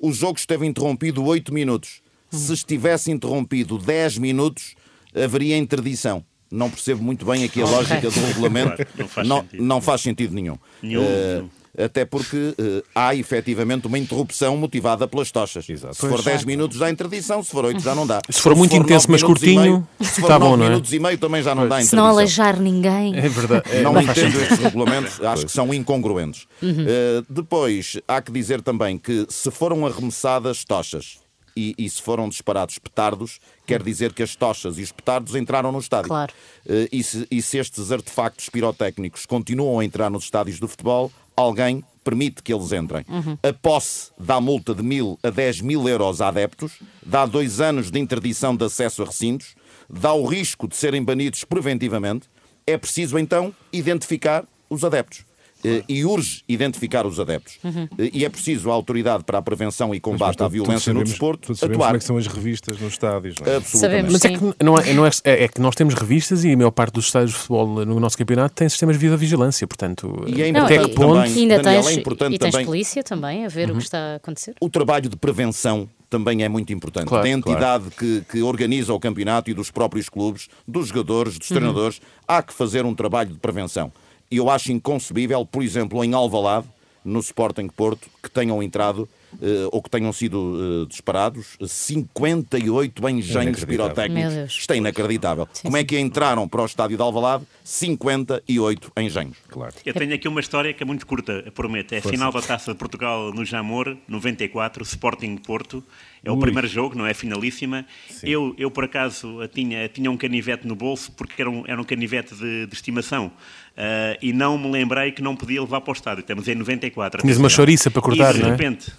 O 0.00 0.12
jogo 0.12 0.38
esteve 0.38 0.66
interrompido 0.66 1.24
8 1.24 1.54
minutos. 1.54 2.02
Se 2.30 2.52
estivesse 2.52 3.12
interrompido 3.12 3.78
10 3.78 4.18
minutos, 4.18 4.74
haveria 5.14 5.56
interdição 5.56 6.24
não 6.50 6.70
percebo 6.70 7.02
muito 7.02 7.24
bem 7.24 7.44
aqui 7.44 7.60
a 7.60 7.66
lógica 7.66 8.10
do 8.10 8.20
regulamento. 8.26 8.86
Não, 8.96 9.08
faz 9.08 9.28
não, 9.28 9.44
não, 9.52 9.80
faz 9.80 10.00
sentido 10.00 10.34
nenhum. 10.34 10.56
nenhum, 10.82 11.02
uh, 11.02 11.50
Até 11.76 12.04
porque 12.04 12.36
uh, 12.36 12.82
há 12.94 13.14
efetivamente 13.14 13.86
uma 13.86 13.98
interrupção 13.98 14.56
motivada 14.56 15.08
pelas 15.08 15.30
tochas. 15.30 15.68
Exato. 15.68 15.94
Se 15.94 16.00
for 16.00 16.10
pois 16.10 16.24
10 16.24 16.44
minutos 16.44 16.78
dá 16.78 16.90
interdição, 16.90 17.42
se 17.42 17.50
for 17.50 17.64
8 17.64 17.80
já 17.80 17.94
não 17.94 18.06
dá. 18.06 18.20
Se 18.30 18.40
for 18.40 18.54
muito 18.54 18.70
se 18.72 18.76
for 18.76 18.84
intenso, 18.84 19.10
mas 19.10 19.22
curtinho, 19.22 19.60
meio, 19.60 19.88
se 20.00 20.20
for 20.20 20.28
tá 20.28 20.38
9 20.38 20.50
bom, 20.50 20.56
não 20.56 20.64
é? 20.64 20.68
minutos 20.68 20.92
e 20.92 20.98
meio 20.98 21.18
também 21.18 21.42
já 21.42 21.54
não 21.54 21.62
pois. 21.62 21.70
dá 21.70 21.76
interdição. 21.76 21.98
Se 21.98 22.02
não 22.04 22.06
aleijar 22.06 22.60
ninguém. 22.60 23.16
É 23.16 23.28
verdade. 23.28 23.64
É, 23.74 23.82
não, 23.82 23.94
não 23.94 24.02
entendo 24.02 24.40
estes 24.40 24.58
regulamentos, 24.58 25.20
acho 25.24 25.46
que 25.46 25.50
são 25.50 25.72
incongruentes. 25.72 26.46
Uhum. 26.62 26.70
Uh, 26.70 27.26
depois, 27.28 27.98
há 28.06 28.20
que 28.20 28.30
dizer 28.30 28.60
também 28.60 28.98
que 28.98 29.26
se 29.28 29.50
foram 29.50 29.86
arremessadas 29.86 30.64
tochas 30.64 31.23
e, 31.56 31.74
e, 31.78 31.88
se 31.88 32.02
foram 32.02 32.28
disparados 32.28 32.78
petardos, 32.78 33.38
quer 33.66 33.82
dizer 33.82 34.12
que 34.12 34.22
as 34.22 34.34
tochas 34.34 34.78
e 34.78 34.82
os 34.82 34.92
petardos 34.92 35.34
entraram 35.34 35.70
no 35.70 35.78
estádio. 35.78 36.08
Claro. 36.08 36.32
Uh, 36.66 36.88
e, 36.90 37.02
se, 37.02 37.26
e 37.30 37.40
se 37.40 37.58
estes 37.58 37.92
artefactos 37.92 38.48
pirotécnicos 38.48 39.26
continuam 39.26 39.78
a 39.78 39.84
entrar 39.84 40.10
nos 40.10 40.24
estádios 40.24 40.58
do 40.58 40.66
futebol, 40.66 41.12
alguém 41.36 41.84
permite 42.02 42.42
que 42.42 42.52
eles 42.52 42.70
entrem. 42.72 43.04
Uhum. 43.08 43.38
A 43.42 43.52
posse 43.52 44.10
dá 44.18 44.40
multa 44.40 44.74
de 44.74 44.82
mil 44.82 45.18
a 45.22 45.30
10 45.30 45.62
mil 45.62 45.88
euros 45.88 46.20
a 46.20 46.28
adeptos, 46.28 46.78
dá 47.04 47.24
dois 47.24 47.60
anos 47.60 47.90
de 47.90 47.98
interdição 47.98 48.54
de 48.54 48.64
acesso 48.64 49.02
a 49.02 49.06
recintos, 49.06 49.56
dá 49.88 50.12
o 50.12 50.26
risco 50.26 50.68
de 50.68 50.76
serem 50.76 51.02
banidos 51.02 51.44
preventivamente. 51.44 52.28
É 52.66 52.76
preciso 52.76 53.18
então 53.18 53.54
identificar 53.72 54.44
os 54.68 54.84
adeptos. 54.84 55.24
Eh, 55.64 55.82
e 55.88 56.04
urge 56.04 56.42
identificar 56.46 57.06
os 57.06 57.18
adeptos. 57.18 57.58
Uhum. 57.64 57.88
E 58.12 58.24
é 58.24 58.28
preciso 58.28 58.70
a 58.70 58.74
autoridade 58.74 59.24
para 59.24 59.38
a 59.38 59.42
prevenção 59.42 59.94
e 59.94 60.00
combate 60.00 60.42
à 60.42 60.48
violência 60.48 60.92
sabemos, 60.92 61.08
no 61.08 61.10
desporto 61.10 61.52
atuar. 61.52 61.70
como 61.70 61.96
é 61.96 61.98
que 61.98 62.04
são 62.04 62.16
as 62.18 62.26
revistas 62.26 62.78
nos 62.78 62.92
estádios. 62.92 63.36
Não 63.40 63.50
é? 63.50 63.56
Absolutamente. 63.56 64.12
Mas 64.12 64.24
é 64.24 64.28
que, 64.28 64.44
não 64.62 64.78
é, 64.78 64.92
não 64.92 65.06
é, 65.06 65.10
é, 65.24 65.48
que 65.48 65.60
nós 65.62 65.74
temos 65.74 65.94
revistas 65.94 66.44
e 66.44 66.52
a 66.52 66.56
maior 66.56 66.70
parte 66.70 66.92
dos 66.92 67.06
estádios 67.06 67.32
de 67.32 67.38
futebol 67.38 67.86
no 67.86 67.98
nosso 67.98 68.18
campeonato 68.18 68.54
tem 68.54 68.68
sistemas 68.68 68.98
de 68.98 69.16
vigilância, 69.16 69.66
portanto... 69.66 70.24
E 70.26 70.42
é 70.42 70.48
importante 70.48 70.80
não, 70.80 70.84
e, 70.84 70.94
ponto, 70.94 71.14
também, 71.14 71.32
ainda 71.32 71.62
Daniel, 71.62 71.82
tens, 71.82 71.96
é 71.96 72.00
importante 72.00 72.34
e 72.34 72.38
tens 72.38 72.50
também, 72.52 72.66
polícia 72.66 73.02
também 73.02 73.46
a 73.46 73.48
ver 73.48 73.70
uhum. 73.70 73.76
o 73.76 73.78
que 73.78 73.84
está 73.84 73.98
a 73.98 74.14
acontecer. 74.16 74.54
O 74.60 74.68
trabalho 74.68 75.08
de 75.08 75.16
prevenção 75.16 75.88
também 76.10 76.44
é 76.44 76.48
muito 76.48 76.72
importante. 76.72 77.06
Claro, 77.06 77.24
da 77.24 77.30
entidade 77.30 77.84
claro. 77.84 77.94
que, 77.98 78.22
que, 78.30 78.42
organiza 78.42 78.92
o 78.92 79.00
campeonato 79.00 79.50
e 79.50 79.54
dos 79.54 79.70
próprios 79.70 80.08
clubes, 80.08 80.48
dos 80.68 80.88
jogadores, 80.88 81.38
dos 81.38 81.50
uhum. 81.50 81.56
treinadores, 81.56 82.00
há 82.28 82.42
que 82.42 82.52
fazer 82.52 82.84
um 82.84 82.94
trabalho 82.94 83.30
de 83.30 83.38
prevenção. 83.38 83.90
E 84.30 84.36
eu 84.36 84.50
acho 84.50 84.72
inconcebível, 84.72 85.44
por 85.46 85.62
exemplo, 85.62 86.04
em 86.04 86.14
Alvalade, 86.14 86.66
no 87.04 87.20
Sporting 87.20 87.68
Porto, 87.68 88.08
que 88.22 88.30
tenham 88.30 88.62
entrado 88.62 89.08
uh, 89.34 89.68
ou 89.70 89.82
que 89.82 89.90
tenham 89.90 90.12
sido 90.12 90.38
uh, 90.38 90.86
disparados 90.86 91.56
58 91.64 93.08
engenhos 93.10 93.64
pirotécnicos. 93.64 94.56
Isto 94.58 94.72
é 94.72 94.76
inacreditável. 94.78 95.46
Sim, 95.52 95.62
Como 95.64 95.76
é 95.76 95.84
que 95.84 95.98
entraram 95.98 96.48
para 96.48 96.62
o 96.62 96.66
estádio 96.66 96.96
de 96.96 97.02
Alvalade 97.02 97.44
58 97.62 98.92
engenhos? 98.96 99.36
Claro. 99.48 99.74
Eu 99.84 99.94
tenho 99.94 100.14
aqui 100.14 100.26
uma 100.26 100.40
história 100.40 100.72
que 100.72 100.82
é 100.82 100.86
muito 100.86 101.06
curta, 101.06 101.44
prometo. 101.54 101.94
É 101.94 101.98
a 101.98 102.02
final 102.02 102.32
da 102.32 102.40
Taça 102.40 102.72
de 102.72 102.78
Portugal 102.78 103.32
no 103.32 103.44
Jamor, 103.44 103.96
94, 104.08 104.82
Sporting 104.82 105.36
Porto. 105.36 105.84
É 106.24 106.30
o 106.30 106.34
Ui. 106.34 106.40
primeiro 106.40 106.66
jogo, 106.66 106.96
não 106.96 107.06
é? 107.06 107.12
Finalíssima. 107.12 107.84
Eu, 108.22 108.54
eu, 108.56 108.70
por 108.70 108.84
acaso, 108.84 109.40
tinha, 109.52 109.86
tinha 109.88 110.10
um 110.10 110.16
canivete 110.16 110.66
no 110.66 110.74
bolso, 110.74 111.12
porque 111.12 111.42
era 111.42 111.50
um, 111.50 111.64
era 111.66 111.80
um 111.80 111.84
canivete 111.84 112.34
de, 112.34 112.66
de 112.66 112.74
estimação. 112.74 113.26
Uh, 113.26 114.16
e 114.22 114.32
não 114.32 114.56
me 114.56 114.70
lembrei 114.70 115.10
que 115.12 115.20
não 115.20 115.36
podia 115.36 115.60
levar 115.60 115.80
para 115.80 115.90
o 115.90 115.92
estádio. 115.92 116.20
Estamos 116.20 116.48
em 116.48 116.54
94. 116.54 117.20
Tinhas 117.20 117.38
uma 117.38 117.48
chouriça 117.48 117.90
para 117.90 118.00
cortar, 118.00 118.30
e 118.30 118.38
de 118.38 118.42
não 118.42 118.48
é? 118.48 118.50
repente, 118.52 118.92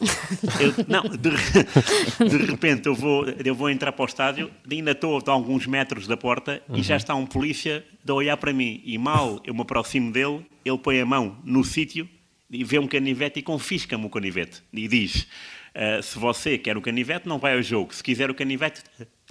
eu, 0.60 0.86
não, 0.88 1.03
de, 1.03 2.29
de, 2.29 2.46
repente 2.46 2.86
eu 2.86 2.94
vou, 2.94 3.25
eu 3.25 3.55
vou 3.55 3.70
entrar 3.70 3.91
para 3.91 4.03
o 4.03 4.05
estádio, 4.05 4.51
ainda 4.70 4.91
estou 4.91 5.17
a 5.25 5.32
alguns 5.32 5.65
metros 5.65 6.08
da 6.08 6.17
porta 6.17 6.62
uhum. 6.70 6.77
e 6.77 6.84
já 6.84 6.98
está 6.98 7.15
um 7.15 7.25
polícia 7.25 7.84
a 8.08 8.13
olhar 8.13 8.38
para 8.38 8.53
mim. 8.53 8.82
E 8.86 8.98
mal 8.98 9.41
eu 9.46 9.53
me 9.53 9.62
aproximo 9.62 10.12
dele, 10.12 10.46
ele 10.63 10.77
põe 10.77 11.00
a 11.00 11.05
mão 11.05 11.38
no 11.44 11.63
sítio 11.63 12.08
e 12.49 12.63
vê 12.63 12.79
um 12.79 12.87
canivete 12.87 13.39
e 13.39 13.43
confisca-me 13.43 14.05
o 14.05 14.09
canivete. 14.09 14.61
E 14.71 14.87
diz: 14.87 15.27
uh, 15.75 16.01
se 16.01 16.17
você 16.17 16.57
quer 16.57 16.77
o 16.77 16.81
canivete, 16.81 17.27
não 17.27 17.39
vai 17.39 17.55
ao 17.55 17.61
jogo. 17.61 17.93
Se 17.93 18.03
quiser 18.03 18.29
o 18.29 18.35
canivete, 18.35 18.81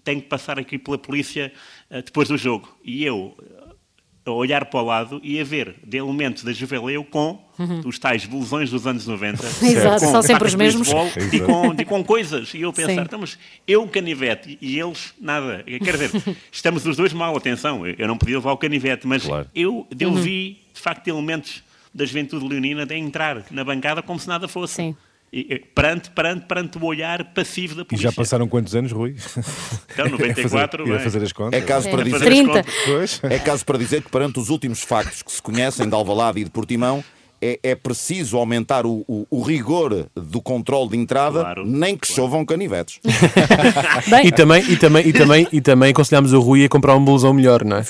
tem 0.02 0.21
que 0.21 0.28
passar 0.28 0.59
aqui 0.59 0.78
pela 0.78 0.99
polícia 0.99 1.52
uh, 1.90 2.02
depois 2.02 2.28
do 2.28 2.37
jogo. 2.37 2.76
E 2.85 3.04
eu 3.04 3.37
a 4.26 4.30
olhar 4.30 4.64
para 4.64 4.80
o 4.80 4.85
lado 4.85 5.21
e 5.23 5.38
a 5.38 5.44
ver 5.44 5.75
de 5.85 5.99
elementos 5.99 6.44
da 6.44 6.52
Juveleu 6.52 7.04
com 7.04 7.38
uhum. 7.59 7.83
os 7.85 7.99
tais 7.99 8.25
blusões 8.25 8.71
dos 8.71 8.87
anos 8.87 9.06
90. 9.06 9.44
Exato, 9.62 10.00
são 10.00 10.23
sempre 10.23 10.49
os 10.49 10.54
mesmos. 10.54 10.88
E 11.33 11.40
com, 11.40 11.75
e 11.78 11.85
com 11.85 12.04
coisas. 12.04 12.54
E 12.54 12.62
eu 12.62 12.73
pensar, 12.73 13.02
então, 13.02 13.18
mas 13.18 13.38
eu 13.66 13.87
canivete 13.88 14.59
e 14.61 14.78
eles 14.78 15.12
nada. 15.21 15.64
Quer 15.64 15.97
dizer, 15.97 16.11
estamos 16.50 16.87
os 16.87 16.97
dois 16.97 17.12
mal, 17.12 17.37
atenção, 17.37 17.87
eu 17.87 18.09
não 18.09 18.16
podia 18.16 18.37
levar 18.37 18.52
o 18.52 18.56
canivete, 18.56 19.06
mas 19.06 19.25
claro. 19.25 19.49
eu, 19.54 19.87
eu 19.99 20.11
uhum. 20.11 20.14
vi, 20.16 20.61
de 20.73 20.80
facto, 20.80 21.09
elementos 21.09 21.62
da 21.95 22.05
juventude 22.05 22.47
leonina 22.47 22.85
de 22.85 22.97
entrar 22.97 23.45
na 23.51 23.63
bancada 23.65 24.03
como 24.03 24.19
se 24.19 24.29
nada 24.29 24.49
fosse. 24.49 24.75
Sim 24.75 24.97
perante, 25.75 26.11
perante, 26.11 26.47
perante 26.47 26.79
o 26.79 26.85
olhar 26.85 27.25
passivo 27.33 27.75
da 27.75 27.85
polícia. 27.85 28.07
E 28.07 28.11
já 28.11 28.15
passaram 28.15 28.47
quantos 28.47 28.75
anos, 28.77 28.93
Rui? 28.93 29.17
Então, 29.93 30.09
94. 30.09 30.87
Ia 30.87 30.93
fazer, 30.93 31.05
fazer 31.05 31.23
as 31.25 31.33
contas. 31.33 31.61
É 31.61 31.65
caso, 31.65 31.91
para 31.91 32.01
é. 32.03 32.05
dizer, 32.05 32.21
30. 32.21 32.65
é 33.23 33.39
caso 33.39 33.65
para 33.65 33.79
dizer 33.79 34.03
que 34.03 34.11
perante 34.11 34.39
os 34.39 34.49
últimos 34.49 34.83
factos 34.83 35.23
que 35.23 35.33
se 35.33 35.43
conhecem 35.43 35.89
de 35.89 35.95
Alvalade 35.95 36.41
e 36.41 36.45
de 36.45 36.51
Portimão, 36.51 37.03
é, 37.45 37.59
é, 37.63 37.75
preciso 37.75 38.39
aumentar 38.39 38.87
o, 38.87 39.05
o, 39.07 39.27
o, 39.31 39.43
rigor 39.43 40.07
do 40.17 40.41
controle 40.41 40.89
de 40.89 40.97
entrada, 40.97 41.41
claro, 41.41 41.67
nem 41.67 41.95
que 41.95 42.07
claro. 42.07 42.23
chovam 42.23 42.43
canivetes. 42.43 43.01
e, 44.25 44.33
também, 44.33 44.65
e, 44.67 44.77
também, 44.79 45.07
e, 45.07 45.13
também, 45.13 45.49
e 45.53 45.61
também 45.61 45.91
aconselhamos 45.91 46.33
o 46.33 46.41
Rui 46.41 46.65
a 46.65 46.69
comprar 46.71 46.97
um 46.97 47.05
blusão 47.05 47.35
melhor, 47.35 47.63
não 47.63 47.77
é? 47.77 47.85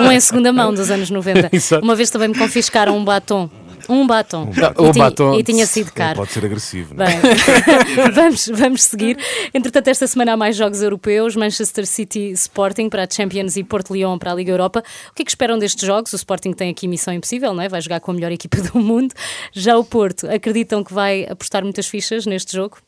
um 0.00 0.10
em 0.10 0.20
segunda 0.20 0.50
mão 0.54 0.72
dos 0.72 0.90
anos 0.90 1.10
90. 1.10 1.50
Uma 1.82 1.94
vez 1.94 2.08
também 2.08 2.28
me 2.28 2.34
confiscaram 2.34 2.96
um 2.96 3.04
batom 3.04 3.50
um 3.88 4.06
batom. 4.06 4.42
Um 4.42 4.52
batom. 4.52 4.88
E, 4.88 4.92
tinha, 4.92 5.04
batom. 5.04 5.34
e 5.38 5.42
tinha 5.42 5.66
sido 5.66 5.92
caro. 5.92 6.16
Pode 6.16 6.32
ser 6.32 6.44
agressivo. 6.44 6.94
Não 6.94 7.04
é? 7.04 7.20
Bem, 7.20 8.10
vamos, 8.12 8.48
vamos 8.48 8.82
seguir. 8.82 9.18
Entretanto, 9.54 9.88
esta 9.88 10.06
semana 10.06 10.34
há 10.34 10.36
mais 10.36 10.56
jogos 10.56 10.82
europeus: 10.82 11.34
Manchester 11.36 11.86
City 11.86 12.30
Sporting 12.32 12.88
para 12.88 13.04
a 13.04 13.08
Champions 13.10 13.56
e 13.56 13.64
Porto 13.64 13.94
Lyon 13.94 14.18
para 14.18 14.32
a 14.32 14.34
Liga 14.34 14.52
Europa. 14.52 14.82
O 15.10 15.14
que 15.14 15.22
é 15.22 15.24
que 15.24 15.30
esperam 15.30 15.58
destes 15.58 15.86
jogos? 15.86 16.12
O 16.12 16.16
Sporting 16.16 16.52
tem 16.52 16.70
aqui 16.70 16.86
missão 16.86 17.14
impossível, 17.14 17.54
não 17.54 17.62
é? 17.62 17.68
Vai 17.68 17.80
jogar 17.80 18.00
com 18.00 18.10
a 18.10 18.14
melhor 18.14 18.32
equipa 18.32 18.58
do 18.60 18.78
mundo. 18.78 19.14
Já 19.52 19.76
o 19.78 19.84
Porto, 19.84 20.28
acreditam 20.28 20.84
que 20.84 20.92
vai 20.92 21.24
apostar 21.24 21.62
muitas 21.62 21.86
fichas 21.86 22.26
neste 22.26 22.54
jogo? 22.54 22.78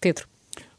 Pedro. 0.00 0.26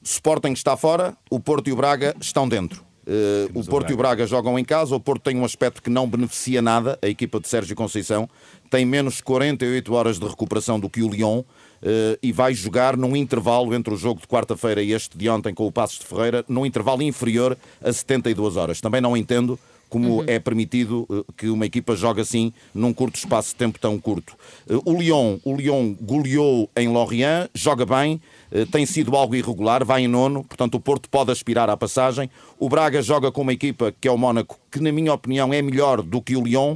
Sporting 0.03 0.51
está 0.51 0.77
fora, 0.77 1.17
o 1.31 1.39
Porto 1.39 1.67
e 1.67 1.73
o 1.73 1.75
Braga 1.75 2.15
estão 2.21 2.47
dentro. 2.47 2.84
Uh, 3.07 3.59
o 3.59 3.63
Porto 3.63 3.89
o 3.89 3.91
e 3.91 3.93
o 3.93 3.97
Braga 3.97 4.25
jogam 4.25 4.57
em 4.57 4.63
casa. 4.63 4.95
O 4.95 4.99
Porto 4.99 5.23
tem 5.23 5.37
um 5.37 5.45
aspecto 5.45 5.81
que 5.81 5.89
não 5.89 6.07
beneficia 6.07 6.61
nada. 6.61 6.97
A 7.01 7.07
equipa 7.07 7.39
de 7.39 7.47
Sérgio 7.47 7.75
Conceição 7.75 8.27
tem 8.69 8.85
menos 8.85 9.21
48 9.21 9.93
horas 9.93 10.19
de 10.19 10.27
recuperação 10.27 10.79
do 10.79 10.89
que 10.89 11.03
o 11.03 11.09
Lyon. 11.09 11.39
Uh, 11.39 12.17
e 12.23 12.31
vai 12.31 12.53
jogar 12.53 12.97
num 12.97 13.15
intervalo 13.15 13.75
entre 13.75 13.93
o 13.93 13.97
jogo 13.97 14.19
de 14.19 14.27
quarta-feira 14.27 14.81
e 14.81 14.91
este 14.91 15.15
de 15.15 15.29
ontem 15.29 15.53
com 15.53 15.67
o 15.67 15.71
Passos 15.71 15.99
de 15.99 16.05
Ferreira, 16.05 16.43
num 16.47 16.65
intervalo 16.65 17.03
inferior 17.03 17.55
a 17.83 17.93
72 17.93 18.55
horas. 18.55 18.81
Também 18.81 19.01
não 19.01 19.15
entendo 19.15 19.59
como 19.95 20.17
uhum. 20.17 20.23
é 20.27 20.39
permitido 20.39 21.07
uh, 21.09 21.25
que 21.37 21.47
uma 21.47 21.65
equipa 21.65 21.95
jogue 21.95 22.19
assim 22.19 22.51
num 22.73 22.91
curto 22.91 23.15
espaço 23.15 23.51
de 23.51 23.55
tempo 23.55 23.79
tão 23.79 23.97
curto. 23.97 24.35
Uh, 24.69 24.81
o 24.83 24.93
Lyon, 24.93 25.37
o 25.45 25.55
Lyon 25.55 25.95
goleou 26.01 26.69
em 26.75 26.89
Lorient, 26.89 27.49
joga 27.53 27.85
bem, 27.85 28.19
uh, 28.51 28.65
tem 28.65 28.85
sido 28.85 29.15
algo 29.15 29.33
irregular, 29.33 29.85
vai 29.85 30.03
em 30.03 30.07
nono, 30.09 30.43
portanto 30.43 30.75
o 30.75 30.81
Porto 30.81 31.09
pode 31.09 31.31
aspirar 31.31 31.69
à 31.69 31.77
passagem. 31.77 32.29
O 32.59 32.67
Braga 32.67 33.01
joga 33.01 33.31
com 33.31 33.39
uma 33.43 33.53
equipa 33.53 33.95
que 34.01 34.05
é 34.05 34.11
o 34.11 34.17
Mónaco, 34.17 34.59
que 34.69 34.81
na 34.81 34.91
minha 34.91 35.13
opinião 35.13 35.53
é 35.53 35.61
melhor 35.61 36.01
do 36.01 36.21
que 36.21 36.35
o 36.35 36.43
Lyon. 36.43 36.75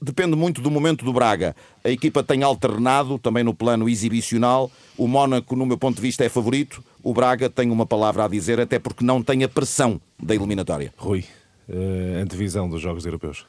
Depende 0.00 0.36
muito 0.36 0.62
do 0.62 0.70
momento 0.70 1.04
do 1.04 1.12
Braga. 1.12 1.56
A 1.82 1.90
equipa 1.90 2.22
tem 2.22 2.44
alternado 2.44 3.18
também 3.18 3.42
no 3.42 3.52
plano 3.52 3.88
exibicional. 3.88 4.70
O 4.96 5.08
Mónaco, 5.08 5.56
no 5.56 5.66
meu 5.66 5.76
ponto 5.76 5.96
de 5.96 6.02
vista, 6.02 6.24
é 6.24 6.28
favorito. 6.28 6.80
O 7.02 7.12
Braga 7.12 7.50
tem 7.50 7.68
uma 7.68 7.84
palavra 7.84 8.24
a 8.24 8.28
dizer, 8.28 8.60
até 8.60 8.78
porque 8.78 9.04
não 9.04 9.20
tem 9.20 9.42
a 9.42 9.48
pressão 9.48 10.00
da 10.22 10.32
eliminatória. 10.32 10.94
Rui, 10.96 11.24
uh, 11.68 12.22
antevisão 12.22 12.68
dos 12.68 12.80
Jogos 12.80 13.04
Europeus. 13.04 13.46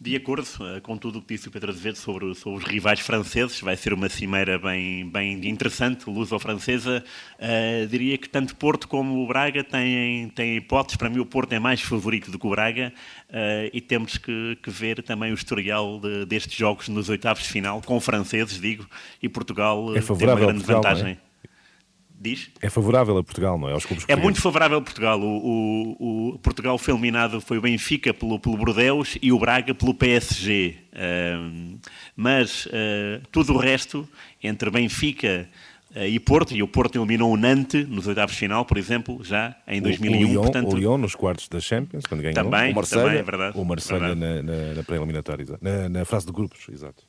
De 0.00 0.14
acordo 0.14 0.46
uh, 0.60 0.80
com 0.80 0.96
tudo 0.96 1.18
o 1.18 1.22
que 1.22 1.34
disse 1.34 1.48
o 1.48 1.50
Pedro 1.50 1.72
Azevedo 1.72 1.98
sobre, 1.98 2.32
sobre, 2.36 2.62
os 2.62 2.64
rivais 2.64 3.00
franceses, 3.00 3.60
vai 3.60 3.76
ser 3.76 3.92
uma 3.92 4.08
cimeira 4.08 4.56
bem, 4.56 5.08
bem 5.10 5.44
interessante, 5.48 6.08
luso-francesa. 6.08 7.02
Uh, 7.34 7.84
diria 7.88 8.16
que 8.16 8.28
tanto 8.28 8.54
Porto 8.54 8.86
como 8.86 9.24
o 9.24 9.26
Braga 9.26 9.64
têm, 9.64 10.28
têm 10.28 10.58
hipóteses. 10.58 10.96
Para 10.96 11.10
mim, 11.10 11.18
o 11.18 11.26
Porto 11.26 11.52
é 11.52 11.58
mais 11.58 11.80
favorito 11.80 12.30
do 12.30 12.38
que 12.38 12.46
o 12.46 12.50
Braga 12.50 12.92
uh, 13.28 13.70
e 13.72 13.80
temos 13.80 14.18
que, 14.18 14.56
que, 14.62 14.70
ver 14.70 15.02
também 15.02 15.32
o 15.32 15.34
historial 15.34 15.98
de, 15.98 16.24
destes 16.26 16.56
jogos 16.56 16.88
nos 16.88 17.08
oitavos 17.08 17.42
de 17.42 17.48
final, 17.48 17.82
com 17.82 17.98
franceses, 17.98 18.60
digo, 18.60 18.86
e 19.20 19.28
Portugal 19.28 19.96
é 19.96 20.00
tem 20.00 20.28
uma 20.28 20.36
grande 20.36 20.62
Portugal, 20.62 20.96
é? 21.08 21.18
Diz? 22.20 22.50
É 22.60 22.68
favorável 22.68 23.16
a 23.16 23.22
Portugal, 23.22 23.56
não 23.56 23.68
é? 23.68 23.72
Aos 23.72 23.86
clubes 23.86 24.04
é 24.08 24.16
muito 24.16 24.40
favorável 24.42 24.78
a 24.78 24.82
Portugal. 24.82 25.20
O, 25.20 25.96
o, 26.00 26.34
o, 26.34 26.38
Portugal 26.40 26.76
foi 26.76 26.92
eliminado, 26.92 27.40
foi 27.40 27.58
o 27.58 27.60
Benfica 27.60 28.12
pelo, 28.12 28.40
pelo 28.40 28.56
Bordeaux 28.56 29.16
e 29.22 29.30
o 29.30 29.38
Braga 29.38 29.72
pelo 29.72 29.94
PSG. 29.94 30.74
Uh, 30.92 31.78
mas 32.16 32.66
uh, 32.66 33.22
tudo 33.30 33.54
o 33.54 33.56
resto, 33.56 34.08
entre 34.42 34.68
Benfica 34.68 35.48
uh, 35.94 36.00
e 36.00 36.18
Porto, 36.18 36.56
e 36.56 36.60
o 36.60 36.66
Porto 36.66 36.98
eliminou 36.98 37.32
o 37.32 37.36
Nantes 37.36 37.88
nos 37.88 38.08
oitavos 38.08 38.32
de 38.32 38.40
final, 38.40 38.64
por 38.64 38.78
exemplo, 38.78 39.22
já 39.22 39.54
em 39.68 39.80
2001. 39.80 40.16
O, 40.16 40.28
Lyon, 40.28 40.42
portanto, 40.42 40.72
o 40.72 40.76
Lyon 40.76 40.98
nos 40.98 41.14
quartos 41.14 41.48
da 41.48 41.60
Champions, 41.60 42.04
quando 42.04 42.22
ganhou. 42.22 42.34
Também, 42.34 42.72
o 42.72 42.74
Marseille, 42.74 43.04
também, 43.04 43.20
é 43.20 43.22
verdade. 43.22 43.56
O 43.56 43.64
Marseille 43.64 44.14
na, 44.16 44.42
na, 44.42 44.74
na 44.74 44.82
pré-eliminatória, 44.82 45.46
na, 45.60 45.88
na 45.88 46.04
fase 46.04 46.26
de 46.26 46.32
grupos, 46.32 46.66
exato. 46.68 47.07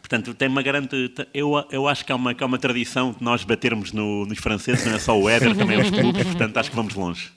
Portanto, 0.00 0.34
tem 0.34 0.48
uma 0.48 0.62
grande. 0.62 1.12
Eu, 1.32 1.52
eu 1.70 1.88
acho 1.88 2.04
que 2.04 2.12
há 2.12 2.16
uma, 2.16 2.34
que 2.34 2.42
há 2.42 2.46
uma 2.46 2.58
tradição 2.58 3.12
de 3.12 3.22
nós 3.22 3.44
batermos 3.44 3.92
no, 3.92 4.26
nos 4.26 4.38
franceses, 4.38 4.84
não 4.86 4.94
é 4.94 4.98
só 4.98 5.18
o 5.18 5.28
Éder, 5.28 5.56
também 5.56 5.80
os 5.80 5.90
clubes, 5.90 6.22
portanto, 6.26 6.56
acho 6.56 6.70
que 6.70 6.76
vamos 6.76 6.94
longe. 6.94 7.30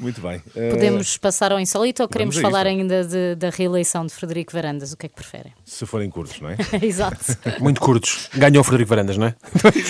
Muito 0.00 0.20
bem. 0.20 0.40
Podemos 0.70 1.16
uh... 1.16 1.20
passar 1.20 1.50
ao 1.50 1.58
insólito 1.58 2.02
ou 2.02 2.08
queremos 2.08 2.36
falar 2.38 2.66
ainda 2.66 3.04
de, 3.04 3.34
da 3.34 3.50
reeleição 3.50 4.06
de 4.06 4.14
Frederico 4.14 4.52
Varandas? 4.52 4.92
O 4.92 4.96
que 4.96 5.06
é 5.06 5.08
que 5.08 5.14
preferem? 5.14 5.52
Se 5.64 5.84
forem 5.86 6.08
curtos, 6.08 6.40
não 6.40 6.50
é? 6.50 6.56
Exato. 6.80 7.18
Muito 7.60 7.80
curtos. 7.80 8.28
Ganhou 8.34 8.60
o 8.60 8.64
Frederico 8.64 8.90
Varandas, 8.90 9.16
não 9.16 9.26
é? 9.26 9.34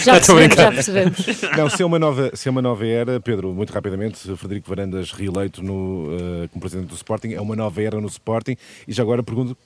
Já 0.03 0.15
percebemos, 0.15 0.57
já 0.57 0.73
percebemos. 0.73 1.19
Não, 1.57 1.69
se 1.69 1.83
é, 1.83 1.87
uma 1.87 1.99
nova, 1.99 2.31
se 2.35 2.49
é 2.49 2.51
uma 2.51 2.63
nova 2.63 2.87
era, 2.87 3.21
Pedro, 3.21 3.53
muito 3.53 3.73
rapidamente, 3.73 4.35
Frederico 4.37 4.69
Varandas 4.69 5.13
reeleito 5.13 5.63
no, 5.63 6.07
uh, 6.07 6.49
como 6.49 6.61
presidente 6.61 6.89
do 6.89 6.95
Sporting, 6.95 7.35
é 7.35 7.41
uma 7.41 7.55
nova 7.55 7.83
era 7.83 8.01
no 8.01 8.09
Sporting. 8.09 8.57
E 8.87 8.93
já 8.93 9.03
agora 9.03 9.23
pergunto 9.23 9.57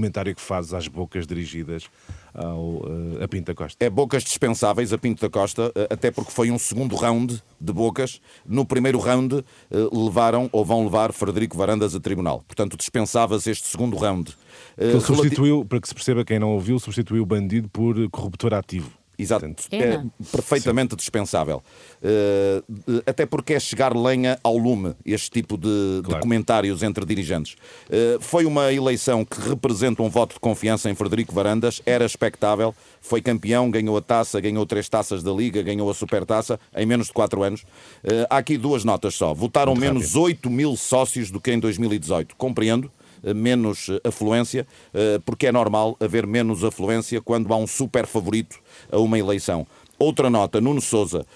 comentário 0.00 0.34
que 0.34 0.40
fazes 0.40 0.72
às 0.72 0.88
bocas 0.88 1.26
dirigidas 1.26 1.84
ao, 2.32 2.58
uh, 2.58 3.22
a 3.22 3.28
Pinto 3.28 3.46
da 3.46 3.54
Costa. 3.54 3.84
É 3.84 3.90
bocas 3.90 4.24
dispensáveis 4.24 4.92
a 4.92 4.98
Pinto 4.98 5.20
da 5.20 5.28
Costa, 5.28 5.68
uh, 5.68 5.92
até 5.92 6.10
porque 6.10 6.32
foi 6.32 6.50
um 6.50 6.58
segundo 6.58 6.96
round 6.96 7.42
de 7.60 7.72
bocas. 7.72 8.20
No 8.46 8.64
primeiro 8.64 8.98
round 8.98 9.34
uh, 9.34 9.44
levaram 10.04 10.48
ou 10.52 10.64
vão 10.64 10.84
levar 10.84 11.12
Frederico 11.12 11.56
Varandas 11.56 11.94
a 11.94 12.00
tribunal. 12.00 12.42
Portanto, 12.46 12.76
dispensavas 12.76 13.46
este 13.46 13.68
segundo 13.68 13.96
round. 13.96 14.34
ele 14.78 15.00
substituiu, 15.00 15.64
para 15.64 15.80
que 15.80 15.88
se 15.88 15.94
perceba 15.94 16.24
quem 16.24 16.38
não 16.38 16.52
ouviu, 16.52 16.78
substituiu 16.78 17.22
o 17.22 17.26
bandido 17.26 17.68
por 17.68 18.08
corruptor 18.10 18.54
ativo. 18.54 18.99
Exato, 19.20 19.46
é 19.70 20.02
perfeitamente 20.32 20.90
Sim. 20.90 20.96
dispensável. 20.96 21.62
Uh, 22.02 23.02
até 23.06 23.26
porque 23.26 23.54
é 23.54 23.60
chegar 23.60 23.94
lenha 23.94 24.38
ao 24.42 24.56
lume 24.56 24.94
este 25.04 25.30
tipo 25.30 25.56
de, 25.56 26.00
claro. 26.02 26.14
de 26.14 26.20
comentários 26.20 26.82
entre 26.82 27.04
dirigentes. 27.04 27.54
Uh, 27.88 28.20
foi 28.20 28.44
uma 28.44 28.72
eleição 28.72 29.24
que 29.24 29.40
representa 29.40 30.02
um 30.02 30.08
voto 30.08 30.34
de 30.34 30.40
confiança 30.40 30.90
em 30.90 30.94
Frederico 30.94 31.34
Varandas, 31.34 31.82
era 31.84 32.04
expectável, 32.04 32.74
foi 33.00 33.20
campeão, 33.20 33.70
ganhou 33.70 33.96
a 33.96 34.00
taça, 34.00 34.40
ganhou 34.40 34.64
três 34.64 34.88
taças 34.88 35.22
da 35.22 35.32
Liga, 35.32 35.62
ganhou 35.62 35.90
a 35.90 35.94
supertaça 35.94 36.58
em 36.76 36.86
menos 36.86 37.08
de 37.08 37.12
quatro 37.12 37.42
anos. 37.42 37.62
Uh, 38.02 38.26
há 38.28 38.38
aqui 38.38 38.56
duas 38.56 38.84
notas 38.84 39.14
só. 39.14 39.34
Votaram 39.34 39.72
Muito 39.72 39.84
menos 39.84 40.02
rápido. 40.04 40.22
8 40.22 40.50
mil 40.50 40.76
sócios 40.76 41.30
do 41.30 41.40
que 41.40 41.52
em 41.52 41.58
2018. 41.58 42.36
Compreendo 42.36 42.90
menos 43.34 43.88
eh, 43.88 44.00
afluência, 44.08 44.66
eh, 44.92 45.20
porque 45.24 45.46
é 45.46 45.52
normal 45.52 45.96
haver 46.00 46.26
menos 46.26 46.64
afluência 46.64 47.20
quando 47.20 47.52
há 47.52 47.56
um 47.56 47.66
super 47.66 48.06
favorito 48.06 48.58
a 48.90 48.98
uma 48.98 49.18
eleição. 49.18 49.66
Outra 49.98 50.30
nota, 50.30 50.60
Nuno 50.62 50.80
Souza 50.80 51.26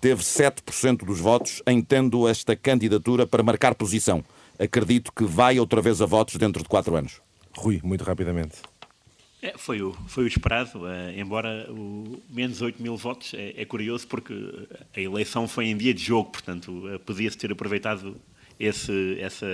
teve 0.00 0.20
7% 0.20 1.04
dos 1.04 1.20
votos 1.20 1.62
em 1.64 1.80
tendo 1.80 2.26
esta 2.26 2.56
candidatura 2.56 3.24
para 3.24 3.40
marcar 3.40 3.76
posição. 3.76 4.24
Acredito 4.58 5.12
que 5.12 5.22
vai 5.22 5.60
outra 5.60 5.80
vez 5.80 6.02
a 6.02 6.06
votos 6.06 6.34
dentro 6.34 6.60
de 6.60 6.68
quatro 6.68 6.96
anos. 6.96 7.20
Rui, 7.56 7.80
muito 7.84 8.02
rapidamente. 8.02 8.56
É, 9.42 9.56
foi, 9.56 9.80
o, 9.80 9.92
foi 10.06 10.24
o 10.24 10.26
esperado, 10.26 10.80
uh, 10.80 11.10
embora 11.16 11.66
o 11.70 12.20
menos 12.28 12.60
8 12.60 12.82
mil 12.82 12.94
votos 12.96 13.32
é, 13.32 13.54
é, 13.56 13.64
curioso 13.64 14.06
porque 14.06 14.34
a 14.94 15.00
eleição 15.00 15.48
foi 15.48 15.66
em 15.66 15.76
dia 15.76 15.94
de 15.94 16.04
jogo, 16.04 16.30
portanto 16.30 16.70
uh, 16.70 16.98
podia-se 17.00 17.38
ter 17.38 17.50
aproveitado 17.50 18.20
esse, 18.58 19.18
essa, 19.18 19.46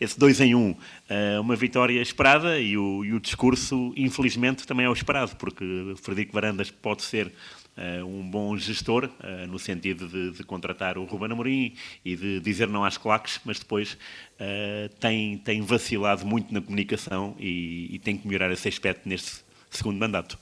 esse 0.00 0.18
2 0.18 0.40
em 0.40 0.54
1, 0.54 0.58
um, 0.58 0.70
uh, 0.70 1.40
uma 1.40 1.56
vitória 1.56 2.00
esperada 2.00 2.58
e 2.60 2.76
o, 2.76 3.04
e 3.04 3.12
o, 3.12 3.20
discurso, 3.20 3.92
infelizmente, 3.96 4.66
também 4.66 4.86
é 4.86 4.88
o 4.88 4.92
esperado, 4.92 5.34
porque 5.36 5.64
Frederico 6.02 6.32
Varandas 6.32 6.70
pode 6.70 7.02
ser 7.02 7.26
uh, 7.26 8.04
um 8.06 8.28
bom 8.28 8.56
gestor, 8.56 9.04
uh, 9.06 9.46
no 9.48 9.58
sentido 9.58 10.06
de, 10.06 10.32
de, 10.32 10.44
contratar 10.44 10.98
o 10.98 11.04
Ruben 11.04 11.32
Amorim 11.32 11.74
e 12.04 12.14
de 12.14 12.40
dizer 12.40 12.68
não 12.68 12.84
às 12.84 12.96
claques, 12.96 13.40
mas 13.44 13.58
depois 13.58 13.98
tem, 15.00 15.36
tem 15.38 15.62
vacilado 15.62 16.24
muito 16.24 16.54
na 16.54 16.60
comunicação 16.60 17.34
e, 17.40 17.88
e 17.92 17.98
tem 17.98 18.16
que 18.16 18.26
melhorar 18.26 18.52
esse 18.52 18.68
aspecto 18.68 19.08
neste 19.08 19.40
segundo 19.68 19.98
mandato. 19.98 20.38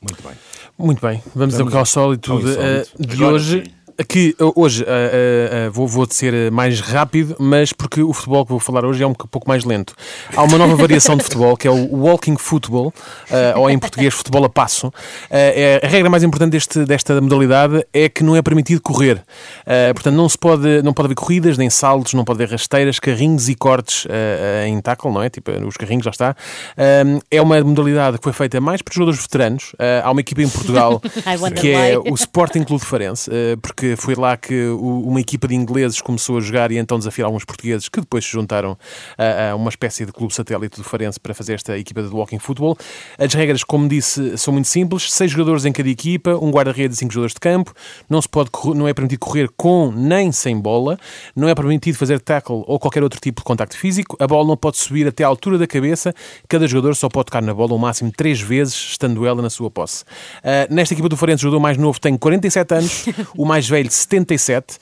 Muito 0.00 0.22
bem. 0.22 0.32
Muito 0.78 1.00
bem. 1.00 1.22
Vamos, 1.34 1.56
Vamos 1.56 1.74
ao 1.74 1.86
sólito 1.86 2.38
de, 2.38 3.06
de 3.06 3.24
hoje. 3.24 3.64
Sim. 3.64 3.81
Aqui, 4.02 4.34
hoje, 4.56 4.82
uh, 4.82 5.68
uh, 5.68 5.70
vou, 5.70 5.86
vou 5.86 6.04
ser 6.10 6.50
mais 6.50 6.80
rápido, 6.80 7.36
mas 7.38 7.72
porque 7.72 8.02
o 8.02 8.12
futebol 8.12 8.44
que 8.44 8.50
vou 8.50 8.58
falar 8.58 8.84
hoje 8.84 9.00
é 9.00 9.06
um 9.06 9.14
pouco 9.14 9.48
mais 9.48 9.64
lento. 9.64 9.94
Há 10.34 10.42
uma 10.42 10.58
nova 10.58 10.74
variação 10.74 11.16
de 11.16 11.22
futebol, 11.22 11.56
que 11.56 11.68
é 11.68 11.70
o 11.70 11.94
walking 11.94 12.36
football, 12.36 12.88
uh, 12.88 13.60
ou 13.60 13.70
em 13.70 13.78
português, 13.78 14.12
futebol 14.12 14.44
a 14.44 14.48
passo. 14.48 14.92
É, 15.30 15.80
a 15.80 15.86
regra 15.86 16.10
mais 16.10 16.24
importante 16.24 16.50
deste, 16.50 16.84
desta 16.84 17.20
modalidade 17.20 17.86
é 17.92 18.08
que 18.08 18.24
não 18.24 18.34
é 18.34 18.42
permitido 18.42 18.80
correr. 18.80 19.22
portanto, 19.94 20.16
não, 20.16 20.28
se 20.28 20.36
pode, 20.36 20.82
não 20.82 20.92
pode 20.92 21.06
haver 21.06 21.14
corridas, 21.14 21.56
nem 21.56 21.70
saltos, 21.70 22.12
não 22.12 22.24
pode 22.24 22.42
haver 22.42 22.50
rasteiras, 22.50 22.98
carrinhos 22.98 23.48
e 23.48 23.54
cortes 23.54 24.04
em 24.66 24.80
tackle, 24.80 25.12
não 25.12 25.22
é? 25.22 25.30
Tipo, 25.30 25.52
os 25.64 25.76
carrinhos, 25.76 26.04
já 26.04 26.10
está. 26.10 26.34
é 27.30 27.40
uma 27.40 27.62
modalidade 27.62 28.18
que 28.18 28.24
foi 28.24 28.32
feita 28.32 28.60
mais 28.60 28.82
por 28.82 28.92
jogadores 28.92 29.20
veteranos. 29.20 29.76
há 30.02 30.10
uma 30.10 30.20
equipa 30.20 30.42
em 30.42 30.48
Portugal 30.48 31.00
que 31.60 31.70
é 31.70 31.96
o 31.96 32.14
Sporting 32.14 32.64
Clube 32.64 32.82
de 32.82 32.88
Farense, 32.88 33.30
porque 33.62 33.91
foi 33.96 34.14
lá 34.14 34.36
que 34.36 34.66
uma 34.68 35.20
equipa 35.20 35.48
de 35.48 35.54
ingleses 35.54 36.00
começou 36.00 36.38
a 36.38 36.40
jogar 36.40 36.70
e 36.72 36.78
então 36.78 36.98
desafiar 36.98 37.26
alguns 37.26 37.44
portugueses 37.44 37.88
que 37.88 38.00
depois 38.00 38.24
se 38.24 38.30
juntaram 38.30 38.76
a, 39.18 39.54
uma 39.54 39.68
espécie 39.68 40.04
de 40.06 40.12
clube 40.12 40.34
satélite 40.34 40.76
do 40.76 40.84
Farense 40.84 41.18
para 41.18 41.34
fazer 41.34 41.54
esta 41.54 41.78
equipa 41.78 42.02
de 42.02 42.08
walking 42.08 42.38
football. 42.38 42.76
As 43.18 43.32
regras, 43.34 43.64
como 43.64 43.88
disse, 43.88 44.36
são 44.38 44.52
muito 44.52 44.68
simples: 44.68 45.12
seis 45.12 45.30
jogadores 45.30 45.64
em 45.64 45.72
cada 45.72 45.88
equipa, 45.88 46.36
um 46.36 46.50
guarda-redes 46.50 46.96
e 46.96 47.00
cinco 47.00 47.12
jogadores 47.12 47.34
de 47.34 47.40
campo. 47.40 47.72
Não 48.08 48.20
se 48.20 48.28
pode, 48.28 48.50
não 48.74 48.86
é 48.86 48.94
permitido 48.94 49.20
correr 49.20 49.48
com 49.56 49.90
nem 49.90 50.32
sem 50.32 50.58
bola, 50.58 50.98
não 51.34 51.48
é 51.48 51.54
permitido 51.54 51.96
fazer 51.96 52.20
tackle 52.20 52.62
ou 52.66 52.78
qualquer 52.78 53.02
outro 53.02 53.20
tipo 53.20 53.40
de 53.40 53.44
contacto 53.44 53.76
físico. 53.76 54.16
A 54.20 54.26
bola 54.26 54.46
não 54.46 54.56
pode 54.56 54.78
subir 54.78 55.06
até 55.06 55.24
à 55.24 55.26
altura 55.26 55.58
da 55.58 55.66
cabeça. 55.66 56.14
Cada 56.48 56.66
jogador 56.66 56.94
só 56.94 57.08
pode 57.08 57.26
tocar 57.26 57.42
na 57.42 57.54
bola 57.54 57.74
o 57.74 57.78
máximo 57.78 58.10
três 58.14 58.40
vezes, 58.40 58.74
estando 58.74 59.26
ela 59.26 59.42
na 59.42 59.50
sua 59.50 59.70
posse. 59.70 60.04
Uh, 60.38 60.72
nesta 60.72 60.94
equipa 60.94 61.08
do 61.08 61.16
Farense, 61.16 61.42
o 61.42 61.44
jogador 61.44 61.60
mais 61.60 61.76
novo 61.76 62.00
tem 62.00 62.16
47 62.16 62.74
anos, 62.74 63.04
o 63.36 63.44
mais 63.44 63.68
velho 63.72 63.90
77, 63.90 64.74
uh, 64.74 64.78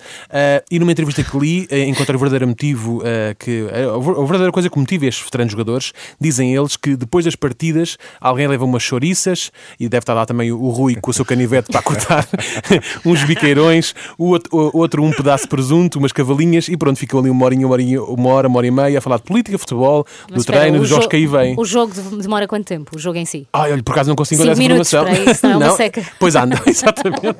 e 0.70 0.78
numa 0.80 0.90
entrevista 0.90 1.22
que 1.22 1.38
li, 1.38 1.68
uh, 1.70 1.76
encontrei 1.88 2.16
o 2.16 2.18
verdadeiro 2.18 2.48
motivo, 2.48 2.98
uh, 2.98 3.34
que, 3.38 3.66
a 3.70 4.22
verdadeira 4.22 4.50
coisa 4.50 4.68
que 4.68 4.78
motiva 4.78 5.06
estes 5.06 5.24
veteranos 5.24 5.52
jogadores, 5.52 5.92
dizem 6.20 6.54
eles 6.54 6.76
que 6.76 6.96
depois 6.96 7.24
das 7.24 7.36
partidas 7.36 7.96
alguém 8.20 8.48
leva 8.48 8.64
umas 8.64 8.82
chouriças, 8.82 9.52
e 9.78 9.88
deve 9.88 10.02
estar 10.02 10.14
lá 10.14 10.26
também 10.26 10.50
o 10.50 10.68
Rui 10.70 10.96
com 10.96 11.10
o 11.10 11.14
seu 11.14 11.24
canivete 11.24 11.70
para 11.70 11.82
cortar, 11.82 12.26
uns 13.06 13.22
biqueirões, 13.24 13.94
o 14.18 14.30
outro, 14.30 14.50
o 14.56 14.78
outro, 14.78 15.04
um 15.04 15.12
pedaço 15.12 15.44
de 15.44 15.50
presunto, 15.50 15.98
umas 15.98 16.12
cavalinhas, 16.12 16.68
e 16.68 16.76
pronto, 16.76 16.98
ficam 16.98 17.20
ali 17.20 17.30
uma 17.30 17.44
horinha, 17.44 17.66
uma, 17.66 17.74
horinha, 17.74 18.02
uma 18.02 18.30
hora, 18.30 18.48
uma 18.48 18.58
hora 18.58 18.66
e 18.66 18.70
meia 18.70 18.98
a 18.98 19.00
falar 19.00 19.18
de 19.18 19.22
política, 19.22 19.56
futebol, 19.56 20.04
Mas 20.24 20.34
do 20.34 20.40
espera, 20.40 20.60
treino, 20.60 20.78
dos 20.78 20.88
jogos 20.88 21.06
que 21.06 21.16
aí 21.16 21.26
vem. 21.26 21.54
O 21.56 21.64
jogo 21.64 21.92
demora 22.20 22.48
quanto 22.48 22.66
tempo? 22.66 22.96
O 22.96 22.98
jogo 22.98 23.18
em 23.18 23.24
si? 23.24 23.46
Ai, 23.52 23.72
olha, 23.72 23.82
por 23.82 23.92
acaso 23.92 24.08
não 24.08 24.16
consigo 24.16 24.42
olhar 24.42 24.52
essa 24.52 24.62
informação. 24.62 25.04
Para 25.04 25.30
isso, 25.30 25.46
não, 25.46 25.52
é 25.52 25.56
uma 25.56 25.76
seca. 25.76 26.04
Pois 26.18 26.34
anda, 26.34 26.60
exatamente. 26.66 27.38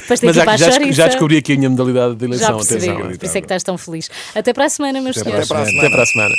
Depois 0.00 0.20
tem 0.20 0.26
Mas 0.28 0.36
que 0.36 0.38
ir 0.38 0.40
já, 0.40 0.44
para 0.44 0.52
a 0.52 0.56
já, 0.56 0.70
chouriça. 0.72 0.92
já 0.92 1.06
descobri 1.08 1.36
aqui 1.38 1.52
a 1.52 1.56
minha 1.56 1.70
modalidade 1.70 2.14
de 2.14 2.20
Já 2.20 2.26
eleição. 2.26 2.56
percebi, 2.56 2.88
Atenção. 2.88 3.16
por 3.18 3.24
isso 3.26 3.38
é 3.38 3.40
que 3.40 3.44
estás 3.44 3.62
tão 3.62 3.78
feliz. 3.78 4.10
Até 4.34 4.52
para 4.52 4.64
a 4.66 4.68
semana, 4.68 5.00
meus 5.00 5.16
Até 5.18 5.30
para 5.30 5.40
a 5.40 5.44
senhores. 5.44 5.68
semana. 5.68 5.78
Até 5.86 5.90
para 5.94 6.02
a 6.02 6.06
semana. 6.06 6.34